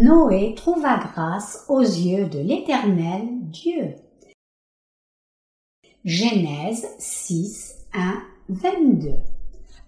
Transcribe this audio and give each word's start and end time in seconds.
Noé 0.00 0.54
trouva 0.54 0.96
grâce 0.98 1.64
aux 1.68 1.80
yeux 1.80 2.26
de 2.26 2.38
l'Éternel 2.38 3.22
Dieu. 3.50 3.96
Genèse 6.04 6.86
6, 7.00 7.74
1, 7.94 8.22
22 8.48 9.10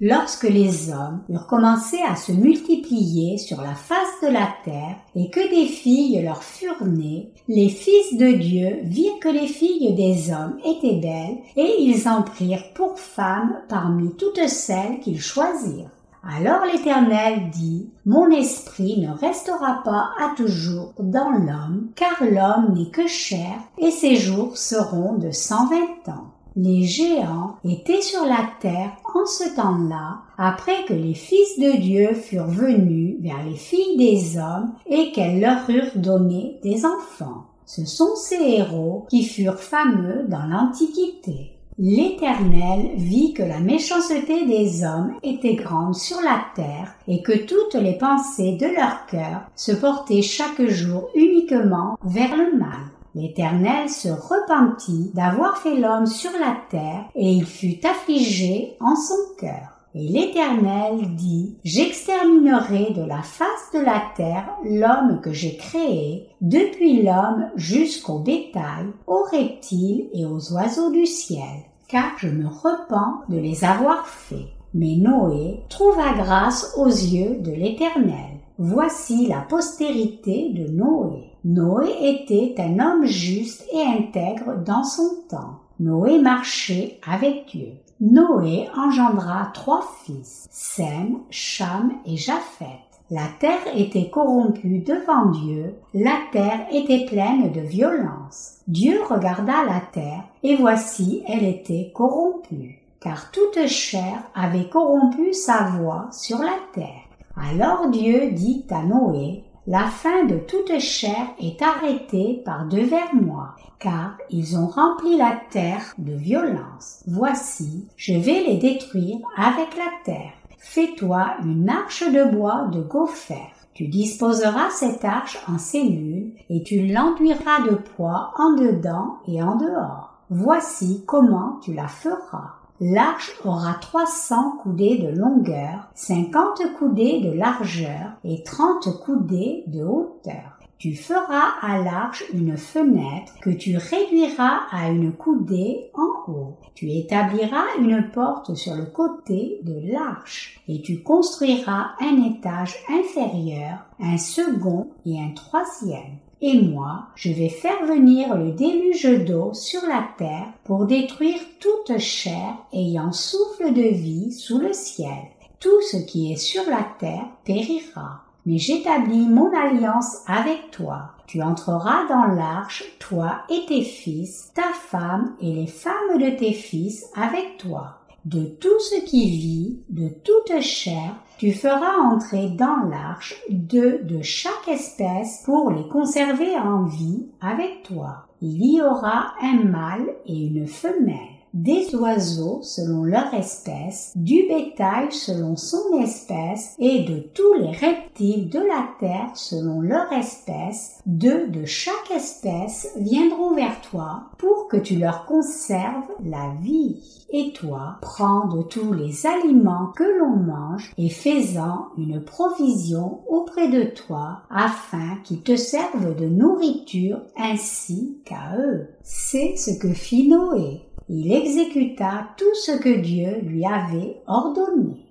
Lorsque 0.00 0.48
les 0.48 0.90
hommes 0.90 1.22
eurent 1.28 1.46
commencé 1.46 1.98
à 2.00 2.16
se 2.16 2.32
multiplier 2.32 3.38
sur 3.38 3.60
la 3.60 3.76
face 3.76 4.20
de 4.22 4.28
la 4.28 4.48
terre 4.64 4.96
et 5.14 5.30
que 5.30 5.48
des 5.48 5.66
filles 5.66 6.20
leur 6.22 6.42
furent 6.42 6.86
nées, 6.86 7.30
les 7.46 7.68
fils 7.68 8.16
de 8.16 8.32
Dieu 8.32 8.78
virent 8.82 9.20
que 9.20 9.28
les 9.28 9.46
filles 9.46 9.94
des 9.94 10.32
hommes 10.32 10.58
étaient 10.64 10.98
belles 10.98 11.38
et 11.54 11.82
ils 11.82 12.08
en 12.08 12.22
prirent 12.22 12.72
pour 12.74 12.98
femmes 12.98 13.60
parmi 13.68 14.10
toutes 14.16 14.48
celles 14.48 14.98
qu'ils 14.98 15.20
choisirent. 15.20 15.90
Alors 16.22 16.66
l'Éternel 16.70 17.50
dit, 17.50 17.88
Mon 18.04 18.30
esprit 18.30 19.00
ne 19.00 19.12
restera 19.12 19.82
pas 19.84 20.10
à 20.18 20.34
toujours 20.36 20.92
dans 20.98 21.30
l'homme, 21.30 21.90
car 21.96 22.22
l'homme 22.22 22.74
n'est 22.74 22.90
que 22.90 23.06
chair, 23.06 23.54
et 23.78 23.90
ses 23.90 24.16
jours 24.16 24.56
seront 24.56 25.14
de 25.14 25.30
cent 25.30 25.66
vingt 25.68 26.12
ans. 26.12 26.28
Les 26.56 26.82
géants 26.82 27.56
étaient 27.64 28.02
sur 28.02 28.24
la 28.24 28.44
terre 28.60 28.92
en 29.14 29.24
ce 29.24 29.54
temps-là, 29.54 30.18
après 30.36 30.84
que 30.86 30.92
les 30.92 31.14
fils 31.14 31.58
de 31.58 31.80
Dieu 31.80 32.12
furent 32.14 32.48
venus 32.48 33.16
vers 33.20 33.42
les 33.44 33.56
filles 33.56 33.96
des 33.96 34.36
hommes 34.36 34.72
et 34.86 35.12
qu'elles 35.12 35.40
leur 35.40 35.70
eurent 35.70 35.96
donné 35.96 36.58
des 36.62 36.84
enfants. 36.84 37.46
Ce 37.64 37.84
sont 37.84 38.16
ces 38.16 38.42
héros 38.42 39.06
qui 39.08 39.24
furent 39.24 39.60
fameux 39.60 40.24
dans 40.28 40.44
l'Antiquité. 40.46 41.59
L'Éternel 41.82 42.90
vit 42.96 43.32
que 43.32 43.42
la 43.42 43.58
méchanceté 43.58 44.44
des 44.44 44.84
hommes 44.84 45.14
était 45.22 45.54
grande 45.54 45.94
sur 45.94 46.20
la 46.20 46.44
terre 46.54 46.94
et 47.08 47.22
que 47.22 47.46
toutes 47.46 47.74
les 47.74 47.96
pensées 47.96 48.58
de 48.60 48.66
leur 48.66 49.06
cœur 49.06 49.46
se 49.56 49.72
portaient 49.72 50.20
chaque 50.20 50.60
jour 50.66 51.08
uniquement 51.14 51.96
vers 52.04 52.36
le 52.36 52.58
mal. 52.58 52.90
L'Éternel 53.14 53.88
se 53.88 54.10
repentit 54.10 55.10
d'avoir 55.14 55.56
fait 55.56 55.74
l'homme 55.74 56.04
sur 56.04 56.32
la 56.32 56.54
terre, 56.68 57.06
et 57.14 57.32
il 57.32 57.46
fut 57.46 57.80
affligé 57.86 58.76
en 58.80 58.94
son 58.94 59.34
cœur. 59.38 59.80
Et 59.94 60.06
l'Éternel 60.06 61.16
dit, 61.16 61.56
J'exterminerai 61.64 62.92
de 62.92 63.02
la 63.02 63.22
face 63.22 63.70
de 63.72 63.80
la 63.80 64.02
terre 64.16 64.50
l'homme 64.64 65.20
que 65.22 65.32
j'ai 65.32 65.56
créé, 65.56 66.28
depuis 66.42 67.02
l'homme 67.02 67.48
jusqu'au 67.56 68.18
bétail, 68.18 68.86
aux 69.06 69.24
reptiles 69.32 70.08
et 70.12 70.26
aux 70.26 70.52
oiseaux 70.52 70.92
du 70.92 71.06
ciel, 71.06 71.64
car 71.90 72.12
je 72.18 72.28
me 72.28 72.46
repens 72.46 73.22
de 73.28 73.38
les 73.38 73.64
avoir 73.64 74.06
faits. 74.06 74.48
Mais 74.74 74.96
Noé 74.96 75.60
trouva 75.68 76.12
grâce 76.14 76.74
aux 76.76 76.86
yeux 76.86 77.38
de 77.40 77.50
l'Éternel. 77.50 78.38
Voici 78.58 79.26
la 79.26 79.40
postérité 79.40 80.50
de 80.50 80.70
Noé. 80.70 81.30
Noé 81.44 81.88
était 82.02 82.54
un 82.58 82.78
homme 82.78 83.06
juste 83.06 83.64
et 83.72 83.82
intègre 83.82 84.58
dans 84.64 84.84
son 84.84 85.22
temps. 85.28 85.60
Noé 85.80 86.20
marchait 86.20 86.98
avec 87.06 87.46
Dieu. 87.46 87.72
Noé 88.00 88.68
engendra 88.76 89.50
trois 89.54 89.84
fils, 90.04 90.46
Sem, 90.50 91.20
Cham 91.30 91.92
et 92.06 92.16
Japhet. 92.16 92.80
La 93.10 93.26
terre 93.40 93.66
était 93.74 94.08
corrompue 94.08 94.78
devant 94.78 95.30
Dieu, 95.30 95.74
la 95.94 96.16
terre 96.30 96.66
était 96.70 97.06
pleine 97.06 97.50
de 97.50 97.60
violence. 97.60 98.60
Dieu 98.68 99.00
regarda 99.08 99.64
la 99.66 99.80
terre, 99.92 100.22
et 100.42 100.56
voici 100.56 101.22
elle 101.26 101.44
était 101.44 101.90
corrompue, 101.94 102.80
car 103.00 103.30
toute 103.30 103.66
chair 103.66 104.22
avait 104.34 104.68
corrompu 104.68 105.32
sa 105.32 105.64
voix 105.64 106.08
sur 106.12 106.38
la 106.38 106.58
terre. 106.72 107.08
Alors 107.36 107.88
Dieu 107.88 108.32
dit 108.32 108.64
à 108.70 108.82
Noé, 108.82 109.44
la 109.66 109.86
fin 109.86 110.24
de 110.24 110.38
toute 110.38 110.78
chair 110.78 111.26
est 111.38 111.60
arrêtée 111.62 112.42
par 112.44 112.66
devers 112.66 113.14
moi, 113.14 113.54
car 113.78 114.16
ils 114.30 114.58
ont 114.58 114.66
rempli 114.66 115.16
la 115.16 115.38
terre 115.50 115.94
de 115.98 116.12
violence. 116.12 117.04
Voici, 117.06 117.86
je 117.96 118.14
vais 118.14 118.42
les 118.42 118.56
détruire 118.56 119.18
avec 119.36 119.76
la 119.76 119.90
terre. 120.04 120.32
Fais-toi 120.58 121.36
une 121.44 121.68
arche 121.68 122.04
de 122.10 122.24
bois 122.24 122.68
de 122.72 122.80
gopher. 122.80 123.52
Tu 123.74 123.88
disposeras 123.88 124.70
cette 124.70 125.04
arche 125.04 125.38
en 125.48 125.58
cellules 125.58 126.32
et 126.50 126.62
tu 126.62 126.86
l'enduiras 126.86 127.62
de 127.62 127.76
poids 127.76 128.32
en 128.36 128.52
dedans 128.54 129.18
et 129.26 129.42
en 129.42 129.56
dehors. 129.56 130.09
Voici 130.32 131.02
comment 131.06 131.58
tu 131.60 131.74
la 131.74 131.88
feras. 131.88 132.54
L'arche 132.78 133.32
aura 133.44 133.74
300 133.74 134.58
coudées 134.62 134.98
de 134.98 135.08
longueur, 135.08 135.90
50 135.96 136.72
coudées 136.78 137.20
de 137.20 137.32
largeur 137.32 138.12
et 138.22 138.44
30 138.44 139.00
coudées 139.00 139.64
de 139.66 139.82
hauteur. 139.82 140.60
Tu 140.78 140.94
feras 140.94 141.58
à 141.60 141.82
l'arche 141.82 142.22
une 142.32 142.56
fenêtre 142.56 143.32
que 143.42 143.50
tu 143.50 143.76
réduiras 143.76 144.60
à 144.70 144.88
une 144.90 145.12
coudée 145.12 145.90
en 145.94 146.30
haut. 146.30 146.58
Tu 146.76 146.92
établiras 146.92 147.64
une 147.80 148.10
porte 148.12 148.54
sur 148.54 148.76
le 148.76 148.86
côté 148.86 149.58
de 149.64 149.92
l'arche 149.92 150.62
et 150.68 150.80
tu 150.80 151.02
construiras 151.02 151.88
un 152.00 152.22
étage 152.22 152.76
inférieur, 152.88 153.78
un 153.98 154.16
second 154.16 154.90
et 155.04 155.20
un 155.20 155.34
troisième 155.34 156.20
et 156.42 156.58
moi, 156.60 157.08
je 157.16 157.30
vais 157.30 157.50
faire 157.50 157.84
venir 157.84 158.34
le 158.34 158.52
déluge 158.52 159.24
d'eau 159.26 159.52
sur 159.52 159.82
la 159.82 160.08
terre 160.16 160.46
pour 160.64 160.86
détruire 160.86 161.38
toute 161.58 161.98
chair 161.98 162.56
ayant 162.72 163.12
souffle 163.12 163.74
de 163.74 163.82
vie 163.82 164.32
sous 164.32 164.58
le 164.58 164.72
ciel. 164.72 165.22
Tout 165.58 165.82
ce 165.90 165.98
qui 165.98 166.32
est 166.32 166.36
sur 166.36 166.62
la 166.70 166.86
terre 166.98 167.26
périra. 167.44 168.22
Mais 168.46 168.56
j'établis 168.56 169.28
mon 169.28 169.52
alliance 169.54 170.22
avec 170.26 170.70
toi. 170.70 171.10
Tu 171.26 171.42
entreras 171.42 172.06
dans 172.08 172.34
l'arche, 172.34 172.84
toi 172.98 173.42
et 173.50 173.66
tes 173.68 173.82
fils, 173.82 174.50
ta 174.54 174.72
femme 174.72 175.34
et 175.42 175.52
les 175.52 175.66
femmes 175.66 176.18
de 176.18 176.30
tes 176.38 176.54
fils 176.54 177.04
avec 177.14 177.58
toi. 177.58 177.98
De 178.24 178.46
tout 178.46 178.80
ce 178.80 179.04
qui 179.04 179.30
vit, 179.30 179.78
de 179.90 180.08
toute 180.08 180.60
chair, 180.60 181.14
tu 181.40 181.54
feras 181.54 181.96
entrer 182.02 182.50
dans 182.50 182.86
l'arche 182.90 183.34
deux 183.48 184.00
de 184.02 184.20
chaque 184.20 184.68
espèce 184.68 185.42
pour 185.46 185.70
les 185.70 185.88
conserver 185.88 186.54
en 186.58 186.84
vie 186.84 187.28
avec 187.40 187.82
toi. 187.82 188.26
Il 188.42 188.62
y 188.62 188.82
aura 188.82 189.32
un 189.40 189.64
mâle 189.64 190.14
et 190.26 190.36
une 190.36 190.66
femelle 190.66 191.29
des 191.54 191.94
oiseaux 191.94 192.60
selon 192.62 193.04
leur 193.04 193.32
espèce, 193.34 194.12
du 194.16 194.46
bétail 194.48 195.10
selon 195.10 195.56
son 195.56 196.00
espèce, 196.00 196.74
et 196.78 197.04
de 197.04 197.18
tous 197.34 197.54
les 197.54 197.72
reptiles 197.72 198.48
de 198.48 198.58
la 198.58 198.88
terre 198.98 199.30
selon 199.34 199.80
leur 199.80 200.12
espèce, 200.12 201.00
deux 201.06 201.48
de 201.48 201.64
chaque 201.64 202.10
espèce 202.14 202.88
viendront 202.96 203.54
vers 203.54 203.80
toi 203.80 204.30
pour 204.38 204.68
que 204.68 204.76
tu 204.76 204.96
leur 204.96 205.26
conserves 205.26 206.08
la 206.24 206.54
vie. 206.62 207.20
Et 207.32 207.52
toi, 207.52 207.98
prends 208.02 208.48
de 208.48 208.62
tous 208.62 208.92
les 208.92 209.24
aliments 209.24 209.92
que 209.94 210.18
l'on 210.18 210.34
mange 210.34 210.92
et 210.98 211.08
fais-en 211.08 211.86
une 211.96 212.20
provision 212.20 213.20
auprès 213.28 213.68
de 213.68 213.84
toi 213.84 214.42
afin 214.50 215.16
qu'ils 215.22 215.42
te 215.42 215.54
servent 215.54 216.16
de 216.16 216.26
nourriture 216.26 217.20
ainsi 217.36 218.18
qu'à 218.24 218.56
eux. 218.58 218.88
C'est 219.02 219.56
ce 219.56 219.78
que 219.78 219.92
fit 219.92 220.28
Noé 220.28 220.80
il 221.12 221.32
exécuta 221.32 222.28
tout 222.36 222.54
ce 222.54 222.70
que 222.70 223.00
Dieu 223.00 223.40
lui 223.42 223.66
avait 223.66 224.22
ordonné. 224.28 225.06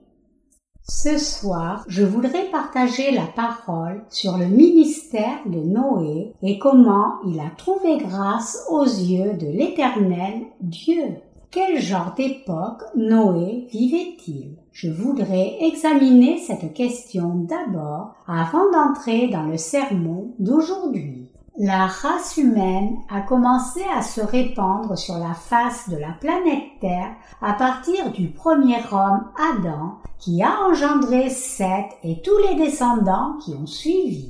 Ce 0.82 1.18
soir, 1.18 1.84
je 1.90 2.04
voudrais 2.04 2.50
partager 2.50 3.12
la 3.12 3.26
parole 3.26 4.06
sur 4.10 4.38
le 4.38 4.46
ministère 4.46 5.40
de 5.46 5.60
Noé 5.60 6.34
et 6.42 6.58
comment 6.58 7.16
il 7.28 7.40
a 7.42 7.52
trouvé 7.58 7.98
grâce 7.98 8.66
aux 8.70 8.86
yeux 8.86 9.34
de 9.34 9.48
l'Éternel 9.48 10.46
Dieu. 10.62 11.18
Quel 11.52 11.82
genre 11.82 12.14
d'époque 12.16 12.84
Noé 12.96 13.68
vivait-il? 13.70 14.56
Je 14.72 14.90
voudrais 14.90 15.58
examiner 15.60 16.38
cette 16.38 16.74
question 16.74 17.36
d'abord 17.36 18.16
avant 18.26 18.72
d'entrer 18.72 19.28
dans 19.28 19.48
le 19.48 19.58
sermon 19.58 20.32
d'aujourd'hui. 20.40 21.19
La 21.62 21.88
race 21.88 22.38
humaine 22.38 23.00
a 23.10 23.20
commencé 23.20 23.82
à 23.94 24.02
se 24.02 24.22
répandre 24.22 24.98
sur 24.98 25.18
la 25.18 25.34
face 25.34 25.90
de 25.90 25.98
la 25.98 26.14
planète 26.22 26.64
Terre 26.80 27.12
à 27.42 27.52
partir 27.52 28.14
du 28.14 28.30
premier 28.30 28.78
homme 28.94 29.26
Adam 29.54 29.98
qui 30.20 30.42
a 30.42 30.58
engendré 30.70 31.30
Seth 31.30 31.98
et 32.02 32.22
tous 32.22 32.38
les 32.48 32.56
descendants 32.56 33.34
qui 33.44 33.56
ont 33.56 33.66
suivi. 33.66 34.30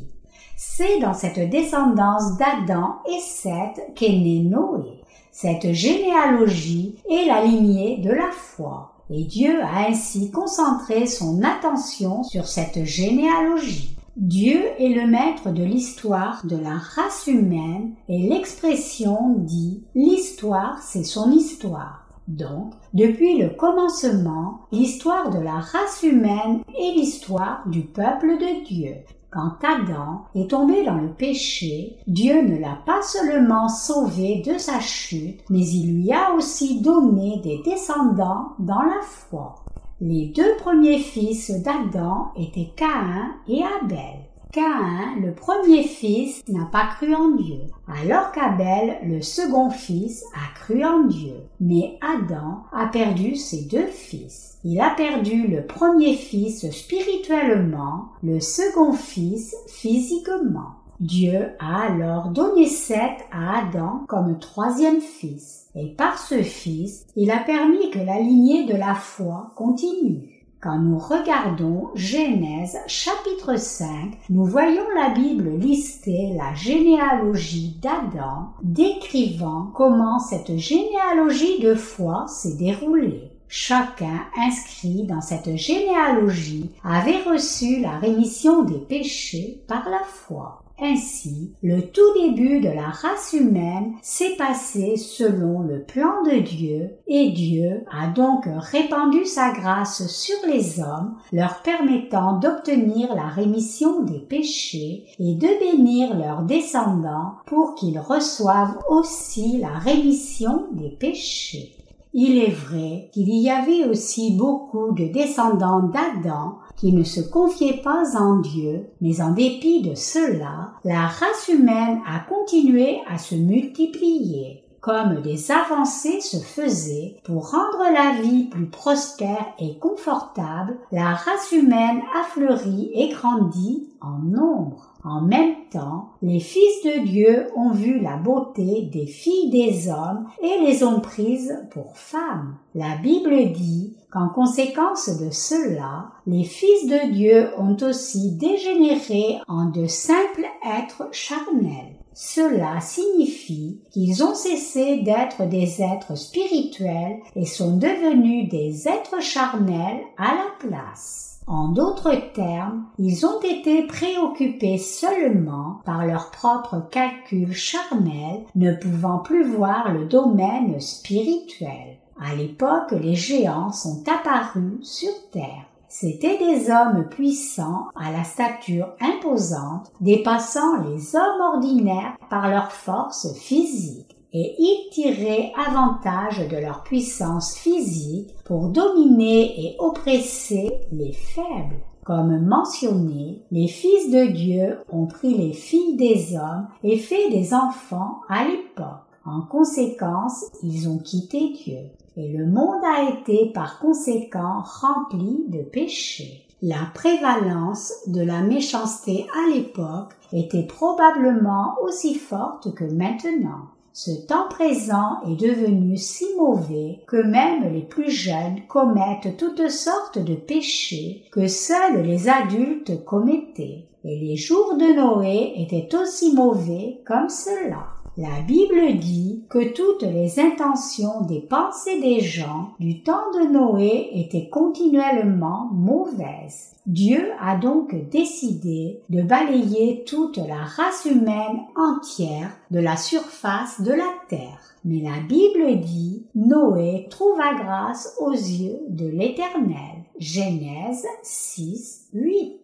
C'est 0.57 0.99
dans 1.01 1.13
cette 1.13 1.51
descendance 1.51 2.35
d'Adam 2.37 2.95
et 3.07 3.19
Seth 3.19 3.93
qu'est 3.93 4.09
né 4.09 4.39
Noé. 4.39 5.03
Cette 5.31 5.71
généalogie 5.71 6.95
est 7.11 7.27
la 7.27 7.43
lignée 7.43 7.97
de 7.97 8.09
la 8.09 8.31
foi. 8.31 8.93
Et 9.11 9.23
Dieu 9.25 9.61
a 9.61 9.87
ainsi 9.87 10.31
concentré 10.31 11.05
son 11.05 11.43
attention 11.43 12.23
sur 12.23 12.47
cette 12.47 12.85
généalogie. 12.85 13.98
Dieu 14.17 14.59
est 14.79 14.89
le 14.89 15.07
maître 15.07 15.51
de 15.51 15.63
l'histoire 15.63 16.45
de 16.45 16.57
la 16.57 16.77
race 16.77 17.27
humaine 17.27 17.93
et 18.07 18.27
l'expression 18.27 19.35
dit 19.37 19.83
l'histoire 19.95 20.79
c'est 20.81 21.03
son 21.03 21.31
histoire. 21.31 22.05
Donc, 22.27 22.73
depuis 22.93 23.37
le 23.37 23.49
commencement, 23.49 24.61
l'histoire 24.71 25.29
de 25.29 25.39
la 25.39 25.59
race 25.59 26.03
humaine 26.03 26.61
est 26.77 26.93
l'histoire 26.95 27.63
du 27.67 27.81
peuple 27.81 28.37
de 28.39 28.65
Dieu. 28.65 28.95
Quand 29.31 29.57
Adam 29.63 30.23
est 30.33 30.49
tombé 30.49 30.83
dans 30.83 30.95
le 30.95 31.09
péché, 31.09 31.97
Dieu 32.07 32.41
ne 32.41 32.57
l'a 32.57 32.79
pas 32.85 33.01
seulement 33.03 33.69
sauvé 33.69 34.41
de 34.43 34.57
sa 34.57 34.79
chute, 34.79 35.41
mais 35.51 35.67
il 35.67 36.01
lui 36.01 36.11
a 36.11 36.33
aussi 36.33 36.81
donné 36.81 37.39
des 37.43 37.61
descendants 37.63 38.53
dans 38.57 38.81
la 38.81 39.01
foi. 39.03 39.55
Les 40.01 40.27
deux 40.27 40.55
premiers 40.59 40.99
fils 40.99 41.51
d'Adam 41.61 42.31
étaient 42.37 42.71
Caïn 42.73 43.33
et 43.49 43.61
Abel. 43.81 44.29
Caïn, 44.53 45.19
le 45.21 45.33
premier 45.33 45.83
fils, 45.83 46.41
n'a 46.47 46.69
pas 46.71 46.87
cru 46.95 47.13
en 47.13 47.31
Dieu, 47.31 47.59
alors 47.85 48.31
qu'Abel, 48.31 48.97
le 49.03 49.21
second 49.21 49.69
fils, 49.69 50.23
a 50.33 50.57
cru 50.57 50.85
en 50.85 51.03
Dieu. 51.03 51.33
Mais 51.59 51.99
Adam 51.99 52.63
a 52.71 52.87
perdu 52.87 53.35
ses 53.35 53.65
deux 53.65 53.87
fils. 53.87 54.57
Il 54.63 54.79
a 54.79 54.91
perdu 54.91 55.47
le 55.47 55.65
premier 55.65 56.15
fils 56.15 56.71
spirituellement, 56.71 58.05
le 58.23 58.39
second 58.39 58.93
fils 58.93 59.53
physiquement. 59.67 60.79
Dieu 61.01 61.51
a 61.59 61.83
alors 61.83 62.29
donné 62.29 62.67
Seth 62.67 63.25
à 63.31 63.59
Adam 63.59 64.03
comme 64.07 64.37
troisième 64.37 64.99
fils, 64.99 65.68
et 65.79 65.87
par 65.95 66.17
ce 66.17 66.41
fils, 66.41 67.05
il 67.15 67.31
a 67.31 67.39
permis 67.39 67.89
que 67.89 67.99
la 67.99 68.19
lignée 68.19 68.65
de 68.65 68.75
la 68.75 68.95
foi 68.95 69.51
continue. 69.55 70.39
Quand 70.61 70.77
nous 70.77 70.97
regardons 70.97 71.87
Genèse 71.95 72.77
chapitre 72.87 73.55
5, 73.55 73.87
nous 74.29 74.43
voyons 74.43 74.83
la 74.93 75.09
Bible 75.09 75.51
lister 75.57 76.33
la 76.37 76.53
généalogie 76.53 77.77
d'Adam, 77.81 78.49
décrivant 78.61 79.71
comment 79.73 80.19
cette 80.19 80.57
généalogie 80.57 81.61
de 81.61 81.75
foi 81.75 82.25
s'est 82.27 82.57
déroulée. 82.57 83.31
Chacun 83.47 84.25
inscrit 84.37 85.03
dans 85.03 85.21
cette 85.21 85.55
généalogie 85.55 86.71
avait 86.83 87.23
reçu 87.23 87.79
la 87.79 87.97
rémission 87.97 88.63
des 88.63 88.79
péchés 88.79 89.63
par 89.65 89.89
la 89.89 90.03
foi. 90.03 90.61
Ainsi, 90.81 91.53
le 91.61 91.81
tout 91.81 92.13
début 92.15 92.61
de 92.61 92.69
la 92.69 92.87
race 92.87 93.33
humaine 93.33 93.95
s'est 94.01 94.35
passé 94.37 94.95
selon 94.95 95.59
le 95.59 95.83
plan 95.83 96.23
de 96.23 96.39
Dieu, 96.39 96.91
et 97.07 97.31
Dieu 97.31 97.83
a 97.91 98.07
donc 98.07 98.45
répandu 98.47 99.25
sa 99.25 99.51
grâce 99.51 100.07
sur 100.07 100.37
les 100.47 100.79
hommes, 100.79 101.15
leur 101.33 101.61
permettant 101.63 102.39
d'obtenir 102.39 103.13
la 103.13 103.27
rémission 103.27 104.03
des 104.03 104.19
péchés 104.19 105.05
et 105.19 105.35
de 105.35 105.59
bénir 105.59 106.17
leurs 106.17 106.43
descendants 106.43 107.33
pour 107.45 107.75
qu'ils 107.75 107.99
reçoivent 107.99 108.79
aussi 108.89 109.57
la 109.57 109.77
rémission 109.79 110.67
des 110.71 110.91
péchés. 110.91 111.78
Il 112.13 112.37
est 112.37 112.51
vrai 112.51 113.09
qu'il 113.13 113.29
y 113.29 113.49
avait 113.49 113.85
aussi 113.85 114.35
beaucoup 114.35 114.93
de 114.93 115.05
descendants 115.05 115.83
d'Adam 115.83 116.57
qui 116.75 116.93
ne 116.93 117.03
se 117.03 117.21
confiaient 117.21 117.81
pas 117.83 118.17
en 118.17 118.37
Dieu, 118.37 118.89
mais 119.01 119.21
en 119.21 119.31
dépit 119.31 119.81
de 119.81 119.93
cela, 119.95 120.71
la 120.83 121.07
race 121.07 121.49
humaine 121.49 121.99
a 122.07 122.19
continué 122.19 122.99
à 123.07 123.17
se 123.17 123.35
multiplier 123.35 124.63
comme 124.81 125.21
des 125.21 125.51
avancées 125.51 126.21
se 126.21 126.37
faisaient 126.37 127.17
pour 127.23 127.51
rendre 127.51 127.91
la 127.93 128.21
vie 128.21 128.45
plus 128.45 128.67
prospère 128.67 129.53
et 129.59 129.77
confortable, 129.77 130.77
la 130.91 131.13
race 131.15 131.51
humaine 131.51 132.01
a 132.15 132.23
fleuri 132.23 132.89
et 132.93 133.09
grandi 133.09 133.89
en 134.01 134.19
nombre. 134.19 134.88
En 135.03 135.21
même 135.21 135.55
temps, 135.71 136.09
les 136.21 136.39
fils 136.39 136.83
de 136.83 137.05
Dieu 137.05 137.47
ont 137.55 137.71
vu 137.71 137.99
la 137.99 138.17
beauté 138.17 138.89
des 138.91 139.05
filles 139.07 139.49
des 139.49 139.89
hommes 139.89 140.27
et 140.41 140.65
les 140.65 140.83
ont 140.83 140.99
prises 140.99 141.57
pour 141.71 141.97
femmes. 141.97 142.57
La 142.75 142.97
Bible 142.97 143.53
dit 143.53 143.95
qu'en 144.11 144.27
conséquence 144.27 145.09
de 145.17 145.29
cela, 145.29 146.11
les 146.27 146.43
fils 146.43 146.87
de 146.87 147.11
Dieu 147.13 147.49
ont 147.57 147.77
aussi 147.81 148.31
dégénéré 148.31 149.37
en 149.47 149.69
de 149.69 149.85
simples 149.87 150.45
êtres 150.65 151.07
charnels. 151.11 151.95
Cela 152.13 152.81
signifie 152.81 153.79
qu'ils 153.91 154.21
ont 154.23 154.35
cessé 154.35 154.97
d'être 154.97 155.47
des 155.47 155.81
êtres 155.81 156.17
spirituels 156.17 157.19
et 157.37 157.45
sont 157.45 157.77
devenus 157.77 158.49
des 158.49 158.89
êtres 158.89 159.21
charnels 159.21 160.01
à 160.17 160.35
la 160.35 160.67
place. 160.67 161.28
En 161.49 161.69
d'autres 161.69 162.15
termes, 162.35 162.85
ils 162.99 163.25
ont 163.25 163.41
été 163.41 163.87
préoccupés 163.87 164.77
seulement 164.77 165.81
par 165.83 166.05
leurs 166.05 166.29
propres 166.29 166.87
calculs 166.91 167.55
charnels, 167.55 168.45
ne 168.53 168.71
pouvant 168.75 169.17
plus 169.17 169.43
voir 169.43 169.91
le 169.91 170.05
domaine 170.05 170.79
spirituel. 170.79 171.97
À 172.21 172.35
l'époque, 172.35 172.91
les 172.91 173.15
géants 173.15 173.71
sont 173.71 174.03
apparus 174.07 174.77
sur 174.83 175.09
Terre. 175.31 175.65
C'étaient 175.87 176.37
des 176.37 176.69
hommes 176.69 177.09
puissants 177.09 177.87
à 177.95 178.11
la 178.11 178.23
stature 178.23 178.89
imposante, 179.01 179.91
dépassant 180.01 180.83
les 180.83 181.15
hommes 181.15 181.41
ordinaires 181.55 182.15
par 182.29 182.47
leur 182.47 182.71
force 182.71 183.33
physique, 183.33 184.18
et 184.33 184.55
ils 184.59 184.89
tiraient 184.91 185.51
avantage 185.57 186.47
de 186.47 186.57
leur 186.57 186.83
puissance 186.83 187.55
physique 187.57 188.35
pour 188.45 188.69
dominer 188.69 189.59
et 189.59 189.75
oppresser 189.79 190.71
les 190.91 191.13
faibles. 191.13 191.83
Comme 192.03 192.45
mentionné, 192.45 193.43
les 193.51 193.67
fils 193.67 194.09
de 194.09 194.31
Dieu 194.31 194.79
ont 194.91 195.05
pris 195.05 195.35
les 195.35 195.53
filles 195.53 195.95
des 195.95 196.35
hommes 196.35 196.67
et 196.83 196.97
fait 196.97 197.29
des 197.29 197.53
enfants 197.53 198.21
à 198.29 198.45
l'époque. 198.45 199.05
En 199.25 199.41
conséquence, 199.41 200.45
ils 200.63 200.89
ont 200.89 200.97
quitté 200.97 201.49
Dieu 201.49 201.91
et 202.17 202.27
le 202.29 202.45
monde 202.47 202.83
a 202.83 203.09
été 203.09 203.51
par 203.53 203.79
conséquent 203.79 204.63
rempli 204.63 205.45
de 205.47 205.61
péchés. 205.61 206.45
La 206.61 206.89
prévalence 206.93 207.93
de 208.07 208.21
la 208.21 208.41
méchanceté 208.41 209.25
à 209.33 209.55
l'époque 209.55 210.13
était 210.33 210.65
probablement 210.65 211.75
aussi 211.83 212.15
forte 212.15 212.73
que 212.73 212.83
maintenant. 212.83 213.67
Ce 214.01 214.11
temps 214.11 214.47
présent 214.47 215.19
est 215.27 215.35
devenu 215.35 215.97
si 215.97 216.23
mauvais 216.37 217.01
que 217.05 217.17
même 217.17 217.73
les 217.73 217.81
plus 217.81 218.09
jeunes 218.09 218.65
commettent 218.69 219.35
toutes 219.35 219.69
sortes 219.69 220.19
de 220.19 220.35
péchés 220.35 221.25
que 221.33 221.49
seuls 221.49 222.03
les 222.03 222.29
adultes 222.29 223.03
commettaient. 223.03 223.89
Et 224.05 224.17
les 224.21 224.37
jours 224.37 224.77
de 224.77 224.95
Noé 224.95 225.51
étaient 225.57 225.93
aussi 225.97 226.33
mauvais 226.33 227.01
comme 227.05 227.27
cela. 227.27 227.98
La 228.21 228.41
Bible 228.41 228.99
dit 228.99 229.45
que 229.47 229.71
toutes 229.71 230.03
les 230.03 230.41
intentions 230.41 231.21
des 231.21 231.39
pensées 231.39 232.01
des 232.01 232.19
gens 232.19 232.71
du 232.77 233.01
temps 233.01 233.31
de 233.33 233.49
Noé 233.49 234.09
étaient 234.11 234.49
continuellement 234.49 235.69
mauvaises. 235.71 236.75
Dieu 236.85 237.31
a 237.39 237.55
donc 237.55 237.95
décidé 238.09 238.99
de 239.07 239.21
balayer 239.21 240.03
toute 240.03 240.35
la 240.35 240.65
race 240.65 241.05
humaine 241.05 241.61
entière 241.77 242.51
de 242.71 242.81
la 242.81 242.97
surface 242.97 243.79
de 243.79 243.93
la 243.93 244.11
terre. 244.27 244.75
Mais 244.83 244.99
la 244.99 245.21
Bible 245.25 245.79
dit 245.79 246.25
Noé 246.35 247.07
trouva 247.09 247.53
grâce 247.53 248.17
aux 248.19 248.33
yeux 248.33 248.81
de 248.89 249.07
l'Éternel. 249.07 250.03
Genèse 250.19 251.05
6, 251.23 252.09
8. 252.11 252.59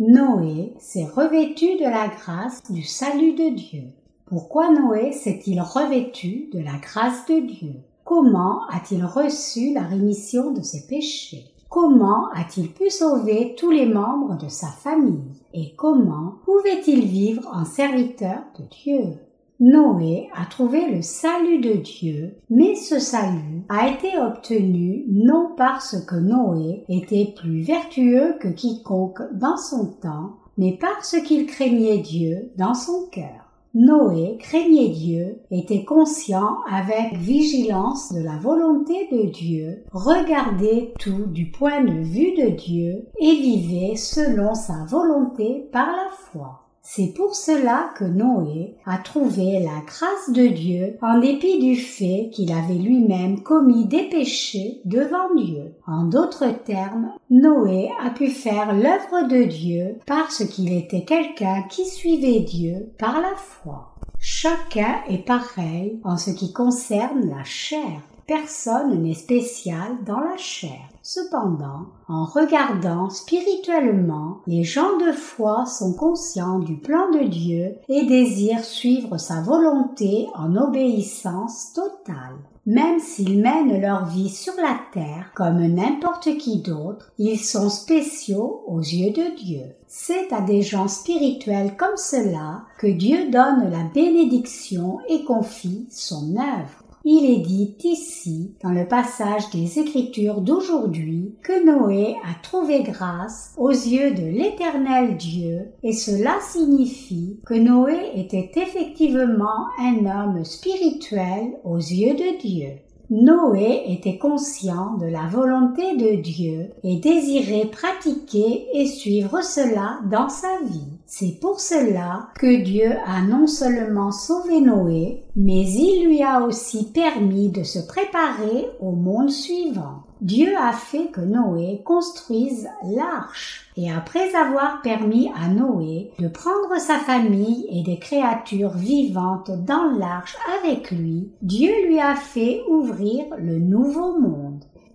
Noé 0.00 0.74
s'est 0.78 1.06
revêtu 1.06 1.78
de 1.78 1.84
la 1.84 2.08
grâce 2.08 2.62
du 2.70 2.82
salut 2.82 3.32
de 3.32 3.54
Dieu. 3.54 3.84
Pourquoi 4.28 4.70
Noé 4.70 5.12
s'est-il 5.12 5.58
revêtu 5.58 6.50
de 6.52 6.58
la 6.58 6.76
grâce 6.82 7.24
de 7.26 7.40
Dieu? 7.40 7.76
Comment 8.04 8.66
a-t-il 8.68 9.02
reçu 9.02 9.72
la 9.72 9.80
rémission 9.80 10.52
de 10.52 10.60
ses 10.60 10.86
péchés? 10.86 11.46
Comment 11.70 12.28
a-t-il 12.34 12.70
pu 12.70 12.90
sauver 12.90 13.54
tous 13.56 13.70
les 13.70 13.86
membres 13.86 14.36
de 14.36 14.48
sa 14.48 14.66
famille? 14.66 15.32
Et 15.54 15.74
comment 15.76 16.34
pouvait-il 16.44 17.06
vivre 17.06 17.48
en 17.50 17.64
serviteur 17.64 18.40
de 18.58 18.64
Dieu? 18.64 19.14
Noé 19.60 20.28
a 20.34 20.44
trouvé 20.44 20.94
le 20.94 21.00
salut 21.00 21.60
de 21.60 21.72
Dieu, 21.72 22.36
mais 22.50 22.74
ce 22.74 22.98
salut 22.98 23.64
a 23.70 23.88
été 23.88 24.18
obtenu 24.18 25.06
non 25.08 25.54
parce 25.56 26.04
que 26.04 26.16
Noé 26.16 26.84
était 26.90 27.32
plus 27.34 27.62
vertueux 27.62 28.34
que 28.40 28.48
quiconque 28.48 29.22
dans 29.32 29.56
son 29.56 29.86
temps, 29.86 30.36
mais 30.58 30.76
parce 30.78 31.16
qu'il 31.22 31.46
craignait 31.46 31.98
Dieu 32.02 32.52
dans 32.58 32.74
son 32.74 33.06
cœur. 33.10 33.47
Noé 33.74 34.38
craignait 34.38 34.88
Dieu, 34.88 35.40
était 35.50 35.84
conscient 35.84 36.58
avec 36.70 37.16
vigilance 37.16 38.12
de 38.12 38.22
la 38.22 38.36
volonté 38.36 39.08
de 39.12 39.28
Dieu, 39.28 39.84
regardait 39.92 40.92
tout 40.98 41.26
du 41.26 41.50
point 41.50 41.84
de 41.84 41.92
vue 41.92 42.34
de 42.34 42.50
Dieu 42.50 43.06
et 43.18 43.34
vivait 43.36 43.96
selon 43.96 44.54
sa 44.54 44.84
volonté 44.84 45.68
par 45.70 45.88
la 45.88 46.08
foi. 46.10 46.67
C'est 46.90 47.12
pour 47.14 47.34
cela 47.34 47.90
que 47.98 48.04
Noé 48.04 48.74
a 48.86 48.96
trouvé 48.96 49.60
la 49.60 49.82
grâce 49.84 50.30
de 50.30 50.46
Dieu 50.46 50.96
en 51.02 51.18
dépit 51.18 51.58
du 51.58 51.76
fait 51.76 52.30
qu'il 52.32 52.50
avait 52.50 52.78
lui-même 52.78 53.42
commis 53.42 53.84
des 53.84 54.08
péchés 54.08 54.80
devant 54.86 55.34
Dieu. 55.36 55.74
En 55.86 56.04
d'autres 56.04 56.50
termes, 56.64 57.12
Noé 57.28 57.90
a 58.02 58.08
pu 58.08 58.30
faire 58.30 58.72
l'œuvre 58.72 59.28
de 59.28 59.44
Dieu 59.44 59.98
parce 60.06 60.46
qu'il 60.46 60.72
était 60.72 61.04
quelqu'un 61.04 61.64
qui 61.68 61.84
suivait 61.84 62.40
Dieu 62.40 62.90
par 62.98 63.20
la 63.20 63.34
foi. 63.36 63.94
Chacun 64.18 65.02
est 65.10 65.26
pareil 65.26 66.00
en 66.04 66.16
ce 66.16 66.30
qui 66.30 66.54
concerne 66.54 67.28
la 67.28 67.44
chair. 67.44 68.00
Personne 68.26 69.02
n'est 69.02 69.12
spécial 69.12 69.98
dans 70.06 70.20
la 70.20 70.38
chair. 70.38 70.88
Cependant, 71.10 71.86
en 72.06 72.26
regardant 72.26 73.08
spirituellement, 73.08 74.40
les 74.46 74.62
gens 74.62 74.98
de 74.98 75.12
foi 75.12 75.64
sont 75.64 75.94
conscients 75.94 76.58
du 76.58 76.76
plan 76.76 77.10
de 77.10 77.26
Dieu 77.26 77.76
et 77.88 78.04
désirent 78.04 78.62
suivre 78.62 79.16
sa 79.16 79.40
volonté 79.40 80.26
en 80.34 80.54
obéissance 80.54 81.72
totale. 81.72 82.36
Même 82.66 83.00
s'ils 83.00 83.40
mènent 83.40 83.80
leur 83.80 84.04
vie 84.04 84.28
sur 84.28 84.52
la 84.56 84.78
terre 84.92 85.32
comme 85.34 85.66
n'importe 85.66 86.36
qui 86.36 86.60
d'autre, 86.60 87.10
ils 87.16 87.40
sont 87.40 87.70
spéciaux 87.70 88.62
aux 88.66 88.80
yeux 88.80 89.14
de 89.14 89.34
Dieu. 89.34 89.62
C'est 89.86 90.30
à 90.34 90.42
des 90.42 90.60
gens 90.60 90.88
spirituels 90.88 91.74
comme 91.78 91.96
cela 91.96 92.64
que 92.78 92.86
Dieu 92.86 93.30
donne 93.30 93.70
la 93.70 93.84
bénédiction 93.94 94.98
et 95.08 95.24
confie 95.24 95.86
son 95.90 96.36
œuvre. 96.36 96.77
Il 97.04 97.24
est 97.24 97.40
dit 97.40 97.76
ici, 97.84 98.54
dans 98.62 98.70
le 98.70 98.86
passage 98.86 99.50
des 99.50 99.78
Écritures 99.78 100.40
d'aujourd'hui, 100.40 101.34
que 101.42 101.64
Noé 101.64 102.16
a 102.24 102.42
trouvé 102.42 102.82
grâce 102.82 103.54
aux 103.56 103.70
yeux 103.70 104.12
de 104.12 104.26
l'Éternel 104.26 105.16
Dieu, 105.16 105.70
et 105.82 105.92
cela 105.92 106.36
signifie 106.40 107.38
que 107.46 107.54
Noé 107.54 108.12
était 108.14 108.50
effectivement 108.56 109.68
un 109.80 110.06
homme 110.06 110.44
spirituel 110.44 111.58
aux 111.64 111.78
yeux 111.78 112.14
de 112.14 112.38
Dieu. 112.40 112.70
Noé 113.10 113.84
était 113.86 114.18
conscient 114.18 114.98
de 114.98 115.06
la 115.06 115.28
volonté 115.28 115.96
de 115.96 116.20
Dieu 116.20 116.70
et 116.84 116.96
désirait 116.96 117.70
pratiquer 117.70 118.66
et 118.74 118.86
suivre 118.86 119.40
cela 119.42 120.00
dans 120.10 120.28
sa 120.28 120.60
vie. 120.62 120.97
C'est 121.10 121.40
pour 121.40 121.58
cela 121.58 122.28
que 122.38 122.62
Dieu 122.62 122.92
a 123.06 123.22
non 123.22 123.46
seulement 123.46 124.12
sauvé 124.12 124.60
Noé, 124.60 125.24
mais 125.36 125.62
il 125.62 126.06
lui 126.06 126.22
a 126.22 126.42
aussi 126.42 126.92
permis 126.92 127.48
de 127.48 127.62
se 127.62 127.78
préparer 127.78 128.68
au 128.78 128.92
monde 128.92 129.30
suivant. 129.30 130.02
Dieu 130.20 130.54
a 130.58 130.72
fait 130.72 131.06
que 131.06 131.22
Noé 131.22 131.80
construise 131.82 132.68
l'arche. 132.82 133.70
Et 133.78 133.90
après 133.90 134.34
avoir 134.34 134.82
permis 134.82 135.30
à 135.34 135.48
Noé 135.48 136.10
de 136.18 136.28
prendre 136.28 136.78
sa 136.78 136.98
famille 136.98 137.66
et 137.70 137.82
des 137.82 137.98
créatures 137.98 138.76
vivantes 138.76 139.50
dans 139.64 139.92
l'arche 139.98 140.36
avec 140.60 140.90
lui, 140.90 141.30
Dieu 141.40 141.72
lui 141.86 142.00
a 142.00 142.16
fait 142.16 142.60
ouvrir 142.68 143.24
le 143.38 143.58
nouveau 143.58 144.18
monde. 144.18 144.47